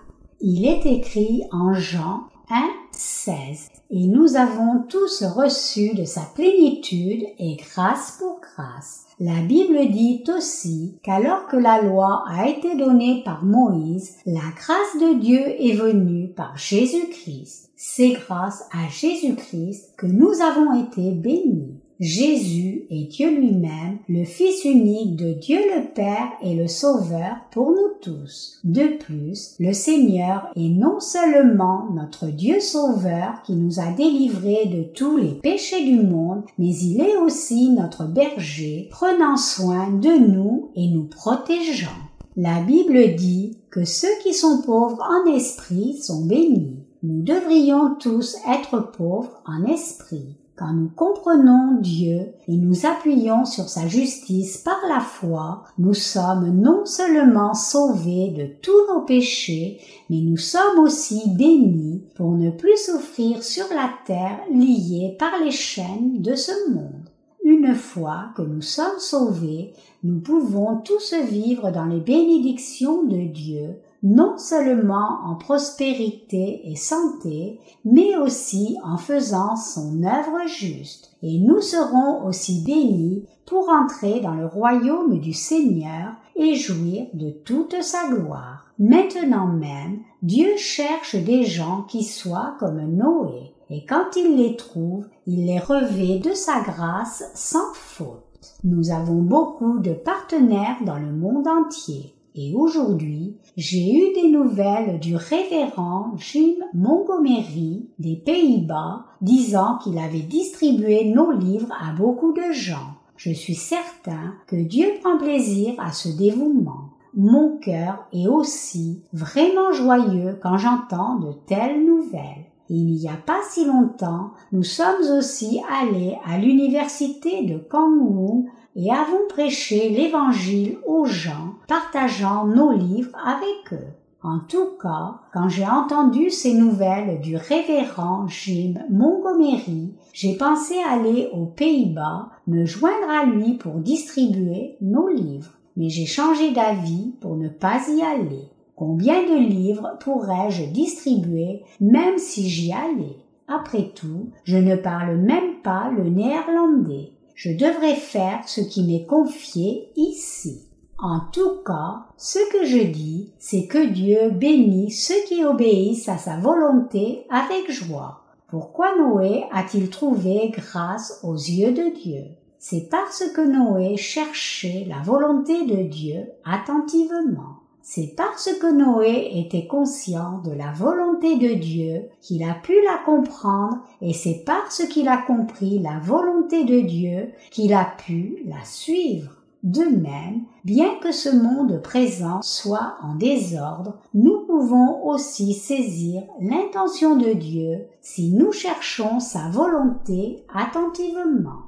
Il 0.42 0.66
est 0.66 0.84
écrit 0.84 1.44
en 1.52 1.72
Jean 1.72 2.24
1, 2.50 2.60
16 2.92 3.70
et 3.90 4.06
nous 4.06 4.36
avons 4.36 4.82
tous 4.88 5.22
reçu 5.22 5.94
de 5.94 6.04
sa 6.04 6.22
plénitude 6.34 7.24
et 7.38 7.56
grâce 7.56 8.18
pour 8.18 8.40
grâce. 8.40 9.04
La 9.20 9.40
Bible 9.42 9.78
dit 9.92 10.24
aussi 10.36 10.98
qu'alors 11.02 11.46
que 11.46 11.56
la 11.56 11.82
loi 11.82 12.24
a 12.28 12.48
été 12.48 12.74
donnée 12.76 13.22
par 13.24 13.44
Moïse, 13.44 14.16
la 14.26 14.40
grâce 14.56 15.00
de 15.00 15.20
Dieu 15.20 15.40
est 15.40 15.76
venue 15.76 16.28
par 16.28 16.56
Jésus-Christ. 16.56 17.70
C'est 17.76 18.10
grâce 18.10 18.64
à 18.72 18.88
Jésus-Christ 18.88 19.92
que 19.96 20.06
nous 20.06 20.40
avons 20.40 20.84
été 20.84 21.12
bénis. 21.12 21.78
Jésus 22.00 22.86
est 22.90 23.04
Dieu 23.04 23.30
lui-même, 23.30 23.98
le 24.08 24.24
Fils 24.24 24.64
unique 24.64 25.14
de 25.14 25.32
Dieu 25.32 25.58
le 25.58 25.92
Père 25.94 26.32
et 26.42 26.56
le 26.56 26.66
Sauveur 26.66 27.36
pour 27.52 27.70
nous 27.70 27.90
tous. 28.00 28.58
De 28.64 28.96
plus, 28.98 29.54
le 29.60 29.72
Seigneur 29.72 30.48
est 30.56 30.68
non 30.68 30.98
seulement 30.98 31.88
notre 31.94 32.26
Dieu 32.26 32.58
Sauveur 32.58 33.42
qui 33.44 33.54
nous 33.54 33.78
a 33.78 33.92
délivrés 33.92 34.66
de 34.66 34.82
tous 34.82 35.16
les 35.16 35.34
péchés 35.34 35.84
du 35.84 36.00
monde, 36.00 36.42
mais 36.58 36.74
il 36.74 37.00
est 37.00 37.16
aussi 37.16 37.70
notre 37.70 38.04
berger, 38.06 38.88
prenant 38.90 39.36
soin 39.36 39.90
de 39.90 40.32
nous 40.32 40.70
et 40.74 40.88
nous 40.88 41.04
protégeant. 41.04 41.88
La 42.36 42.60
Bible 42.60 43.14
dit 43.14 43.58
que 43.70 43.84
ceux 43.84 44.18
qui 44.24 44.34
sont 44.34 44.62
pauvres 44.62 45.00
en 45.00 45.32
esprit 45.32 45.96
sont 45.98 46.24
bénis. 46.26 46.80
Nous 47.04 47.22
devrions 47.22 47.94
tous 48.00 48.36
être 48.48 48.90
pauvres 48.90 49.40
en 49.46 49.64
esprit. 49.66 50.36
Quand 50.56 50.72
nous 50.72 50.88
comprenons 50.88 51.80
Dieu 51.80 52.28
et 52.46 52.56
nous 52.56 52.86
appuyons 52.86 53.44
sur 53.44 53.68
sa 53.68 53.88
justice 53.88 54.58
par 54.58 54.78
la 54.88 55.00
foi, 55.00 55.64
nous 55.78 55.94
sommes 55.94 56.48
non 56.60 56.86
seulement 56.86 57.54
sauvés 57.54 58.28
de 58.28 58.46
tous 58.62 58.86
nos 58.88 59.00
péchés, 59.00 59.80
mais 60.08 60.20
nous 60.20 60.36
sommes 60.36 60.78
aussi 60.78 61.22
bénis 61.30 62.04
pour 62.14 62.30
ne 62.36 62.50
plus 62.50 62.76
souffrir 62.76 63.42
sur 63.42 63.66
la 63.70 63.90
terre 64.06 64.38
liés 64.48 65.16
par 65.18 65.32
les 65.44 65.50
chaînes 65.50 66.22
de 66.22 66.36
ce 66.36 66.70
monde. 66.70 67.10
Une 67.42 67.74
fois 67.74 68.26
que 68.36 68.42
nous 68.42 68.62
sommes 68.62 69.00
sauvés, 69.00 69.72
nous 70.04 70.20
pouvons 70.20 70.76
tous 70.76 71.14
vivre 71.14 71.72
dans 71.72 71.86
les 71.86 72.00
bénédictions 72.00 73.02
de 73.02 73.26
Dieu 73.26 73.80
non 74.04 74.36
seulement 74.36 75.20
en 75.24 75.34
prospérité 75.34 76.60
et 76.64 76.76
santé, 76.76 77.58
mais 77.86 78.16
aussi 78.16 78.76
en 78.84 78.98
faisant 78.98 79.56
son 79.56 80.02
œuvre 80.04 80.46
juste. 80.46 81.16
Et 81.22 81.38
nous 81.38 81.62
serons 81.62 82.26
aussi 82.26 82.62
bénis 82.64 83.24
pour 83.46 83.70
entrer 83.70 84.20
dans 84.20 84.34
le 84.34 84.46
royaume 84.46 85.18
du 85.18 85.32
Seigneur 85.32 86.12
et 86.36 86.54
jouir 86.54 87.06
de 87.14 87.30
toute 87.30 87.82
sa 87.82 88.08
gloire. 88.08 88.70
Maintenant 88.78 89.46
même, 89.46 90.00
Dieu 90.22 90.56
cherche 90.56 91.16
des 91.16 91.44
gens 91.44 91.82
qui 91.88 92.04
soient 92.04 92.56
comme 92.58 92.82
Noé, 92.82 93.54
et 93.70 93.86
quand 93.86 94.16
il 94.16 94.36
les 94.36 94.56
trouve, 94.56 95.06
il 95.26 95.46
les 95.46 95.58
revêt 95.58 96.18
de 96.18 96.34
sa 96.34 96.60
grâce 96.60 97.24
sans 97.34 97.72
faute. 97.72 98.20
Nous 98.64 98.90
avons 98.90 99.22
beaucoup 99.22 99.78
de 99.78 99.94
partenaires 99.94 100.76
dans 100.84 100.98
le 100.98 101.12
monde 101.12 101.48
entier. 101.48 102.14
Et 102.36 102.52
aujourd'hui, 102.52 103.36
j'ai 103.56 103.92
eu 103.92 104.12
des 104.12 104.28
nouvelles 104.28 104.98
du 104.98 105.14
révérend 105.14 106.14
Jim 106.16 106.56
Montgomery 106.72 107.88
des 108.00 108.16
Pays-Bas 108.16 109.04
disant 109.20 109.78
qu'il 109.78 109.98
avait 109.98 110.18
distribué 110.18 111.04
nos 111.04 111.30
livres 111.30 111.72
à 111.80 111.92
beaucoup 111.92 112.32
de 112.32 112.52
gens. 112.52 112.96
Je 113.16 113.30
suis 113.30 113.54
certain 113.54 114.34
que 114.48 114.56
Dieu 114.56 114.88
prend 115.00 115.16
plaisir 115.16 115.74
à 115.78 115.92
ce 115.92 116.08
dévouement. 116.08 116.90
Mon 117.14 117.58
cœur 117.58 118.04
est 118.12 118.26
aussi 118.26 119.04
vraiment 119.12 119.72
joyeux 119.72 120.36
quand 120.42 120.58
j'entends 120.58 121.20
de 121.20 121.32
telles 121.46 121.86
nouvelles. 121.86 122.46
Il 122.70 122.86
n'y 122.86 123.08
a 123.08 123.16
pas 123.16 123.40
si 123.48 123.66
longtemps, 123.66 124.30
nous 124.52 124.62
sommes 124.62 125.18
aussi 125.18 125.60
allés 125.70 126.16
à 126.24 126.38
l'université 126.38 127.44
de 127.44 127.58
Kangwoo 127.58 128.46
et 128.74 128.90
avons 128.90 129.28
prêché 129.28 129.90
l'évangile 129.90 130.78
aux 130.86 131.04
gens, 131.04 131.54
partageant 131.68 132.46
nos 132.46 132.72
livres 132.72 133.16
avec 133.24 133.72
eux. 133.72 133.92
En 134.22 134.38
tout 134.38 134.70
cas, 134.80 135.20
quand 135.34 135.50
j'ai 135.50 135.66
entendu 135.66 136.30
ces 136.30 136.54
nouvelles 136.54 137.20
du 137.20 137.36
révérend 137.36 138.26
Jim 138.26 138.72
Montgomery, 138.88 139.92
j'ai 140.14 140.34
pensé 140.34 140.76
aller 140.90 141.28
aux 141.34 141.44
Pays-Bas, 141.44 142.30
me 142.46 142.64
joindre 142.64 143.10
à 143.10 143.26
lui 143.26 143.58
pour 143.58 143.74
distribuer 143.74 144.78
nos 144.80 145.08
livres. 145.08 145.52
Mais 145.76 145.90
j'ai 145.90 146.06
changé 146.06 146.52
d'avis 146.52 147.12
pour 147.20 147.36
ne 147.36 147.48
pas 147.48 147.80
y 147.90 148.00
aller. 148.00 148.48
Combien 148.76 149.22
de 149.22 149.38
livres 149.38 149.96
pourrais-je 150.00 150.64
distribuer 150.64 151.62
même 151.80 152.18
si 152.18 152.48
j'y 152.48 152.72
allais? 152.72 153.16
Après 153.46 153.90
tout, 153.94 154.30
je 154.44 154.56
ne 154.56 154.76
parle 154.76 155.16
même 155.16 155.60
pas 155.62 155.90
le 155.90 156.08
néerlandais 156.08 157.14
je 157.34 157.50
devrais 157.50 157.96
faire 157.96 158.48
ce 158.48 158.60
qui 158.60 158.84
m'est 158.84 159.06
confié 159.06 159.90
ici. 159.96 160.62
En 160.98 161.20
tout 161.32 161.62
cas, 161.66 162.06
ce 162.16 162.38
que 162.52 162.64
je 162.64 162.78
dis, 162.78 163.32
c'est 163.38 163.66
que 163.66 163.86
Dieu 163.86 164.30
bénit 164.30 164.90
ceux 164.90 165.22
qui 165.26 165.44
obéissent 165.44 166.08
à 166.08 166.16
sa 166.16 166.38
volonté 166.38 167.26
avec 167.28 167.70
joie. 167.70 168.22
Pourquoi 168.48 168.96
Noé 168.96 169.44
a-t-il 169.52 169.90
trouvé 169.90 170.52
grâce 170.54 171.20
aux 171.24 171.34
yeux 171.34 171.72
de 171.72 171.92
Dieu? 172.00 172.22
C'est 172.58 172.88
parce 172.88 173.24
que 173.34 173.40
Noé 173.40 173.96
cherchait 173.96 174.86
la 174.88 175.02
volonté 175.02 175.66
de 175.66 175.82
Dieu 175.82 176.28
attentivement. 176.44 177.63
C'est 177.86 178.14
parce 178.16 178.48
que 178.60 178.72
Noé 178.72 179.28
était 179.34 179.66
conscient 179.66 180.40
de 180.42 180.52
la 180.52 180.72
volonté 180.72 181.36
de 181.36 181.52
Dieu 181.52 182.08
qu'il 182.22 182.42
a 182.42 182.54
pu 182.54 182.72
la 182.82 182.96
comprendre 183.04 183.78
et 184.00 184.14
c'est 184.14 184.42
parce 184.46 184.86
qu'il 184.86 185.06
a 185.06 185.18
compris 185.18 185.78
la 185.80 185.98
volonté 185.98 186.64
de 186.64 186.80
Dieu 186.80 187.32
qu'il 187.50 187.74
a 187.74 187.84
pu 187.84 188.38
la 188.46 188.64
suivre. 188.64 189.32
De 189.62 189.84
même, 189.84 190.44
bien 190.64 190.94
que 191.02 191.12
ce 191.12 191.28
monde 191.28 191.82
présent 191.82 192.40
soit 192.40 192.96
en 193.02 193.16
désordre, 193.16 193.98
nous 194.14 194.46
pouvons 194.46 195.04
aussi 195.06 195.52
saisir 195.52 196.22
l'intention 196.40 197.16
de 197.16 197.34
Dieu 197.34 197.84
si 198.00 198.30
nous 198.30 198.52
cherchons 198.52 199.20
sa 199.20 199.50
volonté 199.50 200.42
attentivement. 200.54 201.63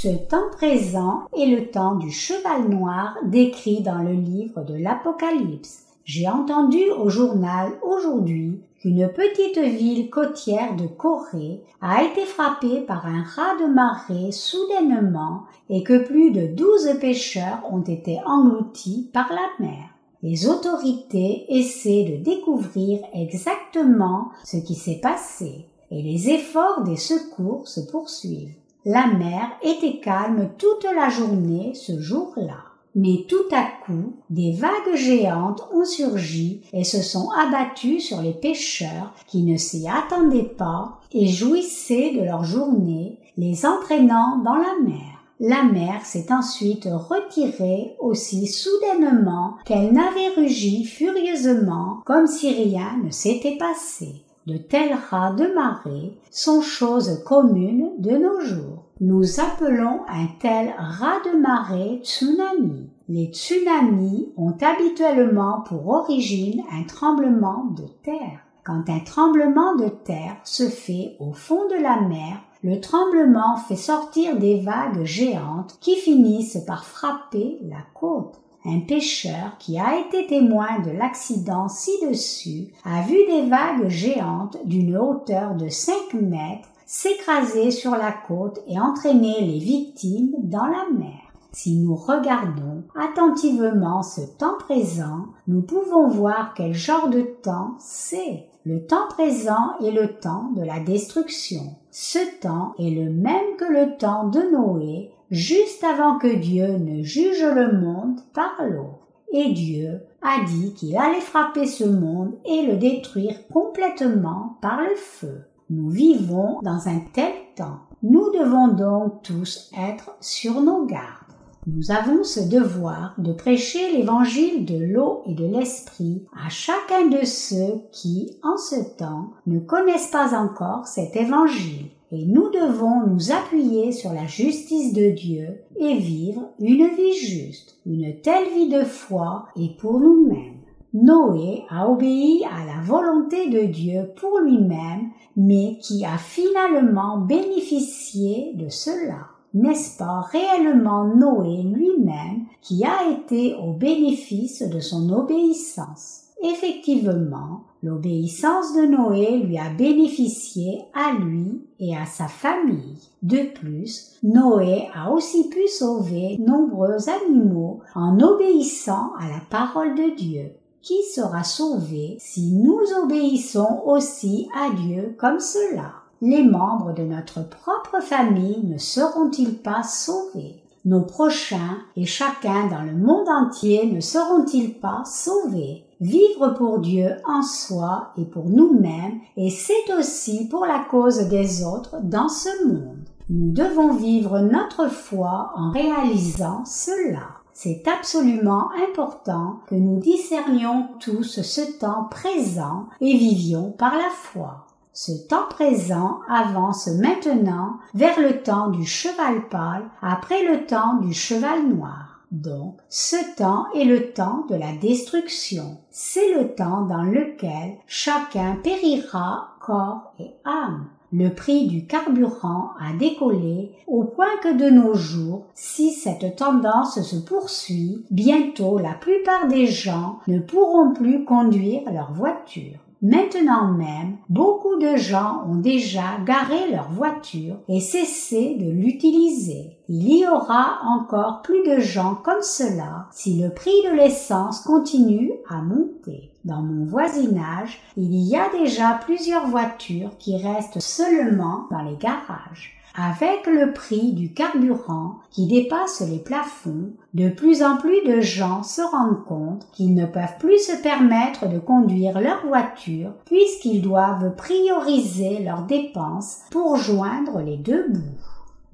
Ce 0.00 0.06
temps 0.06 0.48
présent 0.52 1.24
est 1.36 1.46
le 1.46 1.72
temps 1.72 1.96
du 1.96 2.12
cheval 2.12 2.68
noir 2.68 3.16
décrit 3.24 3.80
dans 3.82 3.98
le 3.98 4.12
livre 4.12 4.62
de 4.62 4.74
l'Apocalypse. 4.74 5.86
J'ai 6.04 6.28
entendu 6.28 6.78
au 6.96 7.08
journal 7.08 7.72
aujourd'hui 7.82 8.60
qu'une 8.80 9.08
petite 9.08 9.58
ville 9.58 10.08
côtière 10.08 10.76
de 10.76 10.86
Corée 10.86 11.64
a 11.80 12.04
été 12.04 12.24
frappée 12.26 12.80
par 12.82 13.06
un 13.06 13.24
raz 13.24 13.56
de 13.60 13.66
marée 13.66 14.30
soudainement 14.30 15.42
et 15.68 15.82
que 15.82 16.06
plus 16.06 16.30
de 16.30 16.46
douze 16.46 16.96
pêcheurs 17.00 17.64
ont 17.68 17.82
été 17.82 18.20
engloutis 18.24 19.10
par 19.12 19.28
la 19.30 19.66
mer. 19.66 19.82
Les 20.22 20.48
autorités 20.48 21.44
essaient 21.48 22.04
de 22.04 22.22
découvrir 22.22 23.00
exactement 23.14 24.28
ce 24.44 24.58
qui 24.58 24.76
s'est 24.76 25.00
passé 25.02 25.66
et 25.90 26.02
les 26.02 26.30
efforts 26.30 26.84
des 26.84 26.96
secours 26.96 27.66
se 27.66 27.80
poursuivent. 27.80 28.54
La 28.84 29.06
mer 29.06 29.50
était 29.62 29.98
calme 29.98 30.50
toute 30.56 30.84
la 30.84 31.08
journée 31.08 31.72
ce 31.74 32.00
jour-là. 32.00 32.68
Mais 32.94 33.26
tout 33.28 33.46
à 33.52 33.64
coup, 33.84 34.14
des 34.30 34.52
vagues 34.52 34.94
géantes 34.94 35.62
ont 35.72 35.84
surgi 35.84 36.62
et 36.72 36.84
se 36.84 37.02
sont 37.02 37.30
abattues 37.30 38.00
sur 38.00 38.22
les 38.22 38.32
pêcheurs 38.32 39.12
qui 39.26 39.42
ne 39.42 39.56
s'y 39.56 39.86
attendaient 39.88 40.42
pas 40.42 41.00
et 41.12 41.26
jouissaient 41.26 42.14
de 42.14 42.24
leur 42.24 42.44
journée, 42.44 43.18
les 43.36 43.66
entraînant 43.66 44.38
dans 44.44 44.56
la 44.56 44.78
mer. 44.82 45.18
La 45.40 45.62
mer 45.62 46.04
s'est 46.04 46.32
ensuite 46.32 46.88
retirée 46.90 47.94
aussi 48.00 48.48
soudainement 48.48 49.54
qu'elle 49.64 49.92
n'avait 49.92 50.34
rugi 50.36 50.84
furieusement 50.84 52.00
comme 52.04 52.26
si 52.26 52.50
rien 52.50 52.96
ne 53.04 53.10
s'était 53.10 53.56
passé. 53.56 54.24
De 54.48 54.56
tels 54.56 54.96
rats 55.10 55.34
de 55.34 55.52
marée 55.52 56.18
sont 56.30 56.62
choses 56.62 57.22
communes 57.26 57.90
de 57.98 58.12
nos 58.12 58.40
jours. 58.40 58.84
Nous 58.98 59.40
appelons 59.40 60.00
un 60.08 60.26
tel 60.40 60.74
rat 60.78 61.20
de 61.26 61.38
marée 61.38 62.00
tsunami. 62.02 62.88
Les 63.10 63.26
tsunamis 63.26 64.32
ont 64.38 64.56
habituellement 64.62 65.60
pour 65.66 65.88
origine 65.88 66.62
un 66.72 66.84
tremblement 66.84 67.66
de 67.76 67.84
terre. 68.02 68.40
Quand 68.64 68.88
un 68.88 69.00
tremblement 69.00 69.76
de 69.76 69.88
terre 69.88 70.36
se 70.44 70.70
fait 70.70 71.16
au 71.20 71.32
fond 71.32 71.68
de 71.68 71.82
la 71.82 72.00
mer, 72.00 72.40
le 72.64 72.80
tremblement 72.80 73.58
fait 73.58 73.76
sortir 73.76 74.38
des 74.38 74.60
vagues 74.60 75.04
géantes 75.04 75.76
qui 75.82 75.96
finissent 75.96 76.64
par 76.66 76.86
frapper 76.86 77.58
la 77.68 77.82
côte. 77.92 78.40
Un 78.64 78.80
pêcheur 78.80 79.56
qui 79.58 79.78
a 79.78 80.00
été 80.00 80.26
témoin 80.26 80.80
de 80.80 80.90
l'accident 80.90 81.68
ci-dessus 81.68 82.68
a 82.84 83.02
vu 83.02 83.16
des 83.26 83.48
vagues 83.48 83.88
géantes 83.88 84.58
d'une 84.64 84.96
hauteur 84.96 85.54
de 85.54 85.68
5 85.68 86.14
mètres 86.14 86.68
s'écraser 86.84 87.70
sur 87.70 87.92
la 87.92 88.12
côte 88.12 88.60
et 88.66 88.80
entraîner 88.80 89.40
les 89.40 89.58
victimes 89.58 90.34
dans 90.38 90.66
la 90.66 90.86
mer. 90.92 91.20
Si 91.52 91.76
nous 91.76 91.94
regardons 91.94 92.82
attentivement 92.94 94.02
ce 94.02 94.22
temps 94.22 94.58
présent, 94.58 95.26
nous 95.46 95.62
pouvons 95.62 96.08
voir 96.08 96.54
quel 96.54 96.74
genre 96.74 97.08
de 97.08 97.22
temps 97.22 97.74
c'est. 97.78 98.48
Le 98.64 98.86
temps 98.86 99.08
présent 99.08 99.78
est 99.80 99.90
le 99.90 100.18
temps 100.18 100.50
de 100.56 100.62
la 100.62 100.80
destruction. 100.80 101.76
Ce 101.90 102.18
temps 102.40 102.74
est 102.78 102.90
le 102.90 103.10
même 103.10 103.56
que 103.58 103.64
le 103.64 103.96
temps 103.96 104.28
de 104.28 104.40
Noé 104.52 105.10
juste 105.30 105.84
avant 105.84 106.18
que 106.18 106.34
Dieu 106.34 106.78
ne 106.78 107.02
juge 107.02 107.44
le 107.44 107.78
monde 107.78 108.20
par 108.32 108.56
l'eau. 108.68 108.98
Et 109.32 109.52
Dieu 109.52 110.00
a 110.22 110.44
dit 110.44 110.72
qu'il 110.74 110.96
allait 110.96 111.20
frapper 111.20 111.66
ce 111.66 111.84
monde 111.84 112.34
et 112.46 112.62
le 112.62 112.76
détruire 112.76 113.46
complètement 113.52 114.56
par 114.62 114.80
le 114.80 114.94
feu. 114.96 115.42
Nous 115.70 115.90
vivons 115.90 116.60
dans 116.62 116.88
un 116.88 117.00
tel 117.12 117.32
temps. 117.54 117.80
Nous 118.02 118.30
devons 118.32 118.68
donc 118.68 119.22
tous 119.22 119.70
être 119.76 120.16
sur 120.20 120.62
nos 120.62 120.86
gardes. 120.86 121.28
Nous 121.66 121.90
avons 121.90 122.24
ce 122.24 122.40
devoir 122.40 123.14
de 123.18 123.34
prêcher 123.34 123.92
l'évangile 123.92 124.64
de 124.64 124.82
l'eau 124.82 125.22
et 125.26 125.34
de 125.34 125.44
l'esprit 125.44 126.24
à 126.42 126.48
chacun 126.48 127.08
de 127.08 127.26
ceux 127.26 127.82
qui, 127.92 128.38
en 128.42 128.56
ce 128.56 128.96
temps, 128.96 129.32
ne 129.46 129.58
connaissent 129.58 130.10
pas 130.10 130.34
encore 130.38 130.86
cet 130.86 131.16
évangile 131.16 131.90
et 132.10 132.24
nous 132.24 132.50
devons 132.50 133.06
nous 133.06 133.32
appuyer 133.32 133.92
sur 133.92 134.12
la 134.12 134.26
justice 134.26 134.92
de 134.92 135.10
Dieu 135.10 135.60
et 135.76 135.98
vivre 135.98 136.48
une 136.58 136.86
vie 136.88 137.14
juste. 137.14 137.78
Une 137.86 138.20
telle 138.20 138.48
vie 138.54 138.68
de 138.68 138.84
foi 138.84 139.48
est 139.56 139.76
pour 139.78 140.00
nous-mêmes. 140.00 140.58
Noé 140.94 141.64
a 141.68 141.90
obéi 141.90 142.42
à 142.44 142.64
la 142.64 142.80
volonté 142.82 143.50
de 143.50 143.66
Dieu 143.66 144.10
pour 144.16 144.38
lui-même, 144.38 145.10
mais 145.36 145.76
qui 145.82 146.04
a 146.06 146.16
finalement 146.16 147.18
bénéficié 147.18 148.52
de 148.54 148.70
cela. 148.70 149.28
N'est-ce 149.52 149.98
pas 149.98 150.20
réellement 150.32 151.04
Noé 151.04 151.62
lui-même 151.62 152.46
qui 152.62 152.84
a 152.84 153.10
été 153.10 153.54
au 153.54 153.72
bénéfice 153.72 154.62
de 154.62 154.80
son 154.80 155.10
obéissance? 155.10 156.27
Effectivement, 156.42 157.64
l'obéissance 157.82 158.74
de 158.74 158.86
Noé 158.86 159.38
lui 159.38 159.58
a 159.58 159.70
bénéficié 159.70 160.84
à 160.94 161.12
lui 161.12 161.62
et 161.80 161.96
à 161.96 162.06
sa 162.06 162.28
famille. 162.28 162.98
De 163.22 163.52
plus, 163.52 164.16
Noé 164.22 164.88
a 164.94 165.10
aussi 165.10 165.48
pu 165.48 165.66
sauver 165.66 166.36
nombreux 166.38 167.08
animaux 167.08 167.80
en 167.94 168.20
obéissant 168.20 169.12
à 169.18 169.28
la 169.28 169.40
parole 169.50 169.94
de 169.96 170.16
Dieu. 170.16 170.52
Qui 170.80 171.02
sera 171.14 171.42
sauvé 171.42 172.16
si 172.20 172.52
nous 172.52 172.80
obéissons 173.02 173.82
aussi 173.84 174.48
à 174.54 174.72
Dieu 174.74 175.16
comme 175.18 175.40
cela? 175.40 175.92
Les 176.20 176.42
membres 176.42 176.94
de 176.94 177.02
notre 177.02 177.48
propre 177.48 178.00
famille 178.00 178.64
ne 178.64 178.78
seront-ils 178.78 179.58
pas 179.58 179.82
sauvés? 179.82 180.62
Nos 180.84 181.02
prochains 181.02 181.78
et 181.96 182.06
chacun 182.06 182.68
dans 182.68 182.82
le 182.82 182.92
monde 182.92 183.28
entier 183.28 183.90
ne 183.90 184.00
seront-ils 184.00 184.74
pas 184.78 185.02
sauvés? 185.04 185.84
Vivre 186.00 186.54
pour 186.56 186.78
Dieu 186.78 187.16
en 187.26 187.42
soi 187.42 188.12
et 188.16 188.24
pour 188.24 188.48
nous-mêmes, 188.48 189.18
et 189.36 189.50
c'est 189.50 189.92
aussi 189.98 190.48
pour 190.48 190.64
la 190.64 190.84
cause 190.88 191.28
des 191.28 191.64
autres 191.64 191.96
dans 192.02 192.28
ce 192.28 192.68
monde. 192.68 193.08
Nous 193.28 193.52
devons 193.52 193.92
vivre 193.92 194.38
notre 194.38 194.88
foi 194.88 195.52
en 195.56 195.70
réalisant 195.72 196.64
cela. 196.64 197.38
c'est 197.60 197.88
absolument 197.88 198.68
important 198.88 199.56
que 199.66 199.74
nous 199.74 199.98
discernions 199.98 200.86
tous 201.00 201.42
ce 201.42 201.78
temps 201.80 202.04
présent 202.08 202.86
et 203.00 203.16
vivions 203.16 203.72
par 203.72 203.96
la 203.96 204.10
foi. 204.10 204.67
Ce 205.00 205.12
temps 205.12 205.46
présent 205.48 206.22
avance 206.28 206.88
maintenant 206.88 207.78
vers 207.94 208.18
le 208.18 208.42
temps 208.42 208.66
du 208.66 208.84
cheval 208.84 209.48
pâle 209.48 209.84
après 210.02 210.44
le 210.44 210.66
temps 210.66 210.96
du 210.96 211.14
cheval 211.14 211.68
noir. 211.68 212.24
Donc, 212.32 212.80
ce 212.88 213.14
temps 213.36 213.66
est 213.76 213.84
le 213.84 214.12
temps 214.12 214.44
de 214.50 214.56
la 214.56 214.72
destruction. 214.72 215.76
C'est 215.92 216.34
le 216.34 216.52
temps 216.52 216.80
dans 216.80 217.04
lequel 217.04 217.76
chacun 217.86 218.56
périra 218.56 219.50
corps 219.60 220.14
et 220.18 220.32
âme. 220.44 220.88
Le 221.12 221.28
prix 221.28 221.68
du 221.68 221.86
carburant 221.86 222.70
a 222.80 222.92
décollé 222.98 223.70
au 223.86 224.02
point 224.02 224.36
que 224.42 224.52
de 224.52 224.68
nos 224.68 224.94
jours, 224.94 225.46
si 225.54 225.92
cette 225.92 226.34
tendance 226.34 227.00
se 227.02 227.14
poursuit, 227.14 228.04
bientôt 228.10 228.78
la 228.78 228.94
plupart 228.94 229.46
des 229.46 229.68
gens 229.68 230.18
ne 230.26 230.40
pourront 230.40 230.92
plus 230.92 231.24
conduire 231.24 231.82
leur 231.92 232.12
voiture. 232.12 232.80
Maintenant 233.00 233.68
même, 233.68 234.16
beaucoup 234.28 234.76
de 234.76 234.96
gens 234.96 235.44
ont 235.48 235.56
déjà 235.56 236.18
garé 236.26 236.70
leur 236.72 236.90
voiture 236.90 237.56
et 237.68 237.80
cessé 237.80 238.56
de 238.56 238.68
l'utiliser. 238.68 239.76
Il 239.88 240.12
y 240.12 240.26
aura 240.26 240.80
encore 240.84 241.42
plus 241.42 241.62
de 241.62 241.78
gens 241.78 242.16
comme 242.16 242.42
cela 242.42 243.06
si 243.12 243.40
le 243.40 243.50
prix 243.50 243.82
de 243.84 243.96
l'essence 243.96 244.62
continue 244.62 245.30
à 245.48 245.62
monter. 245.62 246.32
Dans 246.44 246.62
mon 246.62 246.84
voisinage, 246.84 247.80
il 247.96 248.14
y 248.14 248.34
a 248.34 248.50
déjà 248.50 248.98
plusieurs 249.04 249.46
voitures 249.46 250.16
qui 250.18 250.36
restent 250.36 250.80
seulement 250.80 251.66
dans 251.70 251.82
les 251.82 251.96
garages. 251.96 252.77
Avec 253.00 253.46
le 253.46 253.72
prix 253.72 254.12
du 254.12 254.32
carburant 254.32 255.18
qui 255.30 255.46
dépasse 255.46 256.00
les 256.00 256.18
plafonds, 256.18 256.90
de 257.14 257.28
plus 257.28 257.62
en 257.62 257.76
plus 257.76 258.02
de 258.04 258.20
gens 258.20 258.64
se 258.64 258.82
rendent 258.82 259.24
compte 259.24 259.68
qu'ils 259.70 259.94
ne 259.94 260.04
peuvent 260.04 260.36
plus 260.40 260.58
se 260.58 260.82
permettre 260.82 261.48
de 261.48 261.60
conduire 261.60 262.20
leur 262.20 262.44
voiture 262.44 263.12
puisqu'ils 263.24 263.82
doivent 263.82 264.34
prioriser 264.34 265.38
leurs 265.44 265.62
dépenses 265.62 266.40
pour 266.50 266.74
joindre 266.76 267.40
les 267.40 267.56
deux 267.56 267.86
bouts. 267.88 268.18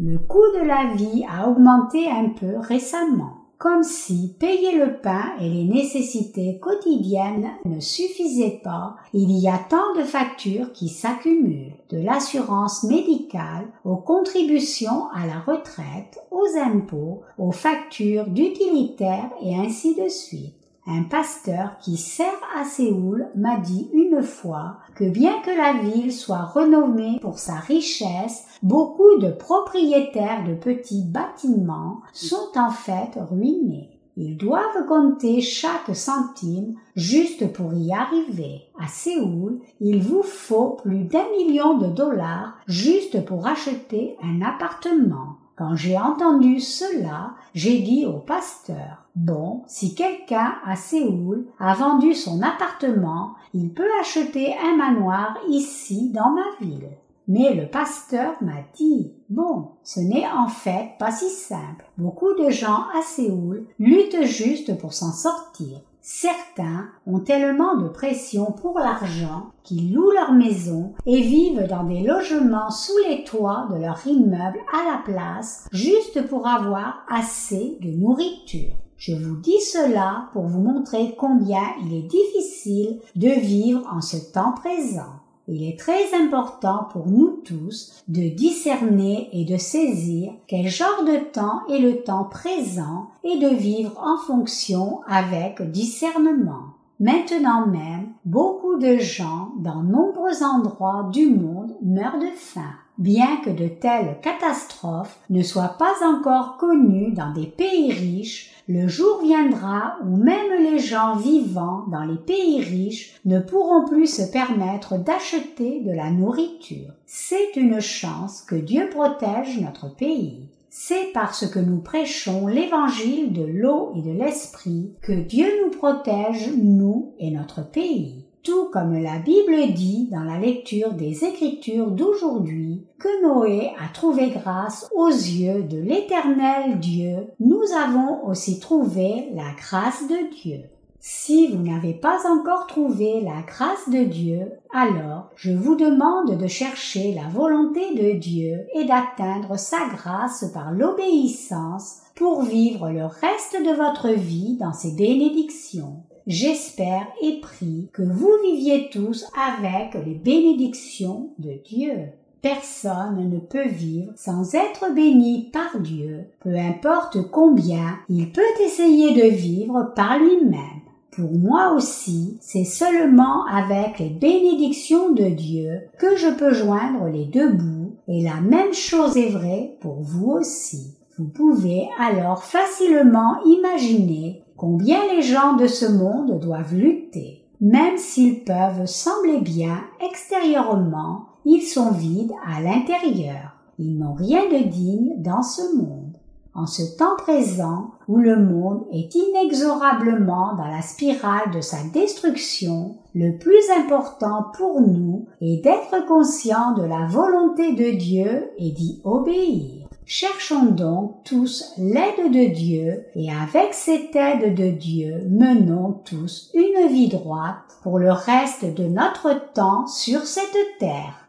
Le 0.00 0.16
coût 0.16 0.50
de 0.58 0.66
la 0.66 0.94
vie 0.94 1.26
a 1.30 1.46
augmenté 1.46 2.10
un 2.10 2.30
peu 2.30 2.56
récemment 2.60 3.33
comme 3.58 3.82
si 3.82 4.34
payer 4.38 4.76
le 4.78 5.00
pain 5.00 5.32
et 5.40 5.48
les 5.48 5.64
nécessités 5.64 6.58
quotidiennes 6.58 7.50
ne 7.64 7.80
suffisaient 7.80 8.60
pas, 8.62 8.96
il 9.12 9.30
y 9.30 9.48
a 9.48 9.58
tant 9.70 9.94
de 9.96 10.02
factures 10.02 10.72
qui 10.72 10.88
s'accumulent, 10.88 11.74
de 11.90 11.98
l'assurance 11.98 12.84
médicale 12.84 13.66
aux 13.84 13.96
contributions 13.96 15.08
à 15.14 15.26
la 15.26 15.40
retraite, 15.40 16.18
aux 16.30 16.58
impôts, 16.58 17.22
aux 17.38 17.52
factures 17.52 18.26
d'utilitaires 18.26 19.30
et 19.42 19.54
ainsi 19.54 19.94
de 19.94 20.08
suite. 20.08 20.63
Un 20.86 21.04
pasteur 21.04 21.78
qui 21.80 21.96
sert 21.96 22.26
à 22.54 22.64
Séoul 22.64 23.28
m'a 23.34 23.56
dit 23.56 23.88
une 23.94 24.22
fois 24.22 24.76
que 24.94 25.04
bien 25.04 25.40
que 25.40 25.50
la 25.50 25.80
ville 25.82 26.12
soit 26.12 26.44
renommée 26.44 27.18
pour 27.22 27.38
sa 27.38 27.54
richesse, 27.54 28.44
beaucoup 28.62 29.18
de 29.18 29.30
propriétaires 29.30 30.44
de 30.46 30.54
petits 30.54 31.04
bâtiments 31.04 32.00
sont 32.12 32.50
en 32.56 32.68
fait 32.68 33.18
ruinés. 33.30 33.98
Ils 34.18 34.36
doivent 34.36 34.86
compter 34.86 35.40
chaque 35.40 35.96
centime 35.96 36.74
juste 36.94 37.50
pour 37.52 37.72
y 37.72 37.92
arriver. 37.92 38.66
À 38.78 38.86
Séoul, 38.86 39.60
il 39.80 40.02
vous 40.02 40.22
faut 40.22 40.76
plus 40.82 41.04
d'un 41.04 41.28
million 41.30 41.78
de 41.78 41.86
dollars 41.86 42.58
juste 42.68 43.24
pour 43.24 43.46
acheter 43.46 44.16
un 44.22 44.42
appartement. 44.42 45.38
Quand 45.56 45.76
j'ai 45.76 45.96
entendu 45.96 46.60
cela, 46.60 47.34
j'ai 47.54 47.78
dit 47.78 48.06
au 48.06 48.18
pasteur, 48.18 49.03
bon, 49.14 49.62
si 49.66 49.94
quelqu'un 49.94 50.54
à 50.66 50.76
Séoul 50.76 51.46
a 51.58 51.74
vendu 51.74 52.14
son 52.14 52.42
appartement, 52.42 53.34
il 53.52 53.72
peut 53.72 53.88
acheter 54.00 54.54
un 54.64 54.76
manoir 54.76 55.38
ici 55.48 56.10
dans 56.10 56.30
ma 56.30 56.44
ville. 56.60 56.90
Mais 57.26 57.54
le 57.54 57.68
pasteur 57.68 58.34
m'a 58.42 58.60
dit, 58.74 59.12
bon, 59.30 59.68
ce 59.82 60.00
n'est 60.00 60.28
en 60.28 60.48
fait 60.48 60.90
pas 60.98 61.10
si 61.10 61.30
simple. 61.30 61.86
Beaucoup 61.96 62.34
de 62.34 62.50
gens 62.50 62.84
à 62.98 63.02
Séoul 63.02 63.66
luttent 63.78 64.24
juste 64.24 64.76
pour 64.78 64.92
s'en 64.92 65.12
sortir. 65.12 65.80
Certains 66.02 66.90
ont 67.06 67.20
tellement 67.20 67.76
de 67.76 67.88
pression 67.88 68.52
pour 68.52 68.78
l'argent 68.78 69.46
qu'ils 69.62 69.94
louent 69.94 70.10
leur 70.10 70.32
maison 70.32 70.92
et 71.06 71.22
vivent 71.22 71.66
dans 71.66 71.84
des 71.84 72.02
logements 72.02 72.70
sous 72.70 72.92
les 73.08 73.24
toits 73.24 73.68
de 73.70 73.76
leur 73.80 74.06
immeuble 74.06 74.60
à 74.70 74.84
la 74.84 74.98
place 75.02 75.66
juste 75.72 76.28
pour 76.28 76.46
avoir 76.46 77.06
assez 77.08 77.78
de 77.80 77.88
nourriture. 77.88 78.74
Je 79.06 79.12
vous 79.14 79.36
dis 79.36 79.60
cela 79.60 80.30
pour 80.32 80.44
vous 80.44 80.62
montrer 80.62 81.14
combien 81.18 81.60
il 81.84 81.92
est 81.92 82.08
difficile 82.08 83.00
de 83.16 83.28
vivre 83.28 83.86
en 83.92 84.00
ce 84.00 84.16
temps 84.16 84.52
présent. 84.52 85.20
Il 85.46 85.62
est 85.62 85.78
très 85.78 86.14
important 86.14 86.88
pour 86.90 87.06
nous 87.08 87.42
tous 87.44 88.02
de 88.08 88.30
discerner 88.30 89.28
et 89.34 89.44
de 89.44 89.58
saisir 89.58 90.32
quel 90.46 90.68
genre 90.68 91.04
de 91.06 91.18
temps 91.18 91.66
est 91.68 91.80
le 91.80 92.02
temps 92.02 92.24
présent 92.24 93.10
et 93.24 93.38
de 93.38 93.54
vivre 93.54 93.92
en 94.02 94.16
fonction 94.16 95.02
avec 95.06 95.60
discernement. 95.70 96.72
Maintenant 96.98 97.66
même, 97.66 98.06
beaucoup 98.24 98.78
de 98.78 98.96
gens 98.96 99.50
dans 99.58 99.82
nombreux 99.82 100.42
endroits 100.42 101.10
du 101.12 101.28
monde 101.28 101.76
meurent 101.82 102.20
de 102.20 102.34
faim. 102.34 102.72
Bien 102.96 103.38
que 103.44 103.50
de 103.50 103.68
telles 103.68 104.18
catastrophes 104.22 105.18
ne 105.28 105.42
soient 105.42 105.76
pas 105.78 105.94
encore 106.06 106.56
connues 106.56 107.12
dans 107.12 107.32
des 107.32 107.46
pays 107.46 107.92
riches, 107.92 108.53
le 108.66 108.88
jour 108.88 109.20
viendra 109.22 109.98
où 110.04 110.16
même 110.16 110.62
les 110.62 110.78
gens 110.78 111.16
vivant 111.16 111.84
dans 111.88 112.04
les 112.04 112.16
pays 112.16 112.62
riches 112.62 113.20
ne 113.26 113.38
pourront 113.38 113.86
plus 113.86 114.06
se 114.06 114.22
permettre 114.22 114.96
d'acheter 114.96 115.80
de 115.80 115.90
la 115.90 116.10
nourriture. 116.10 116.92
C'est 117.04 117.56
une 117.56 117.80
chance 117.80 118.40
que 118.40 118.54
Dieu 118.54 118.88
protège 118.88 119.60
notre 119.60 119.94
pays. 119.94 120.48
C'est 120.70 121.12
parce 121.12 121.46
que 121.46 121.58
nous 121.58 121.78
prêchons 121.78 122.46
l'évangile 122.46 123.32
de 123.32 123.44
l'eau 123.44 123.92
et 123.96 124.02
de 124.02 124.10
l'esprit 124.10 124.94
que 125.02 125.12
Dieu 125.12 125.46
nous 125.62 125.70
protège, 125.70 126.50
nous 126.56 127.12
et 127.18 127.30
notre 127.30 127.62
pays 127.62 128.23
tout 128.44 128.68
comme 128.70 129.02
la 129.02 129.18
Bible 129.18 129.72
dit 129.72 130.08
dans 130.12 130.22
la 130.22 130.38
lecture 130.38 130.92
des 130.92 131.24
Écritures 131.24 131.90
d'aujourd'hui, 131.90 132.86
que 133.00 133.22
Noé 133.22 133.72
a 133.82 133.88
trouvé 133.92 134.30
grâce 134.30 134.88
aux 134.94 135.08
yeux 135.08 135.62
de 135.62 135.78
l'Éternel 135.78 136.78
Dieu, 136.78 137.28
nous 137.40 137.62
avons 137.74 138.26
aussi 138.26 138.60
trouvé 138.60 139.30
la 139.34 139.50
grâce 139.56 140.06
de 140.08 140.30
Dieu. 140.42 140.60
Si 141.00 141.48
vous 141.48 141.62
n'avez 141.62 141.94
pas 141.94 142.20
encore 142.30 142.66
trouvé 142.66 143.22
la 143.22 143.42
grâce 143.46 143.88
de 143.88 144.04
Dieu, 144.04 144.52
alors 144.72 145.30
je 145.36 145.52
vous 145.52 145.74
demande 145.74 146.38
de 146.38 146.46
chercher 146.46 147.14
la 147.14 147.28
volonté 147.28 147.94
de 147.94 148.18
Dieu 148.18 148.66
et 148.74 148.84
d'atteindre 148.84 149.58
sa 149.58 149.86
grâce 149.88 150.44
par 150.52 150.70
l'obéissance 150.72 152.00
pour 152.14 152.42
vivre 152.42 152.90
le 152.90 153.04
reste 153.04 153.56
de 153.64 153.74
votre 153.74 154.08
vie 154.10 154.56
dans 154.58 154.72
ses 154.72 154.92
bénédictions 154.92 156.04
j'espère 156.26 157.06
et 157.22 157.40
prie 157.40 157.88
que 157.92 158.02
vous 158.02 158.30
viviez 158.44 158.88
tous 158.90 159.26
avec 159.36 159.94
les 160.06 160.14
bénédictions 160.14 161.30
de 161.38 161.52
Dieu. 161.64 162.08
Personne 162.42 163.30
ne 163.30 163.38
peut 163.38 163.68
vivre 163.68 164.12
sans 164.16 164.54
être 164.54 164.92
béni 164.94 165.50
par 165.50 165.80
Dieu, 165.80 166.24
peu 166.40 166.56
importe 166.56 167.30
combien 167.30 167.98
il 168.08 168.30
peut 168.32 168.42
essayer 168.62 169.14
de 169.14 169.34
vivre 169.34 169.92
par 169.96 170.18
lui-même. 170.18 170.82
Pour 171.10 171.32
moi 171.32 171.72
aussi, 171.72 172.36
c'est 172.40 172.64
seulement 172.64 173.46
avec 173.46 174.00
les 174.00 174.10
bénédictions 174.10 175.12
de 175.12 175.26
Dieu 175.26 175.82
que 175.98 176.16
je 176.16 176.28
peux 176.28 176.52
joindre 176.52 177.06
les 177.06 177.24
deux 177.24 177.52
bouts, 177.52 177.94
et 178.08 178.22
la 178.22 178.40
même 178.40 178.74
chose 178.74 179.16
est 179.16 179.30
vraie 179.30 179.76
pour 179.80 180.00
vous 180.00 180.32
aussi. 180.32 180.96
Vous 181.16 181.28
pouvez 181.28 181.88
alors 182.00 182.42
facilement 182.42 183.36
imaginer 183.44 184.43
combien 184.56 184.98
les 185.14 185.22
gens 185.22 185.54
de 185.54 185.66
ce 185.66 185.86
monde 185.86 186.40
doivent 186.40 186.74
lutter? 186.74 187.44
Même 187.60 187.96
s'ils 187.96 188.44
peuvent 188.44 188.86
sembler 188.86 189.40
bien 189.40 189.78
extérieurement, 190.00 191.26
ils 191.44 191.62
sont 191.62 191.92
vides 191.92 192.32
à 192.46 192.60
l'intérieur. 192.60 193.52
Ils 193.78 193.98
n'ont 193.98 194.14
rien 194.14 194.42
de 194.50 194.68
digne 194.68 195.14
dans 195.18 195.42
ce 195.42 195.76
monde. 195.76 196.12
En 196.54 196.66
ce 196.66 196.96
temps 196.96 197.16
présent 197.16 197.90
où 198.06 198.18
le 198.18 198.36
monde 198.36 198.84
est 198.92 199.12
inexorablement 199.14 200.54
dans 200.54 200.66
la 200.68 200.82
spirale 200.82 201.50
de 201.52 201.60
sa 201.60 201.78
destruction, 201.92 202.98
le 203.12 203.36
plus 203.38 203.70
important 203.76 204.46
pour 204.56 204.80
nous 204.80 205.26
est 205.40 205.64
d'être 205.64 206.06
conscient 206.06 206.74
de 206.74 206.84
la 206.84 207.06
volonté 207.06 207.74
de 207.74 207.98
Dieu 207.98 208.50
et 208.58 208.70
d'y 208.70 209.00
obéir. 209.02 209.73
Cherchons 210.06 210.66
donc 210.66 211.24
tous 211.24 211.72
l'aide 211.78 212.30
de 212.30 212.52
Dieu 212.54 213.06
et 213.14 213.32
avec 213.32 213.72
cette 213.72 214.14
aide 214.14 214.54
de 214.54 214.70
Dieu 214.70 215.24
menons 215.30 216.02
tous 216.04 216.50
une 216.52 216.92
vie 216.92 217.08
droite 217.08 217.78
pour 217.82 217.98
le 217.98 218.12
reste 218.12 218.66
de 218.74 218.84
notre 218.84 219.52
temps 219.54 219.86
sur 219.86 220.26
cette 220.26 220.78
terre. 220.78 221.23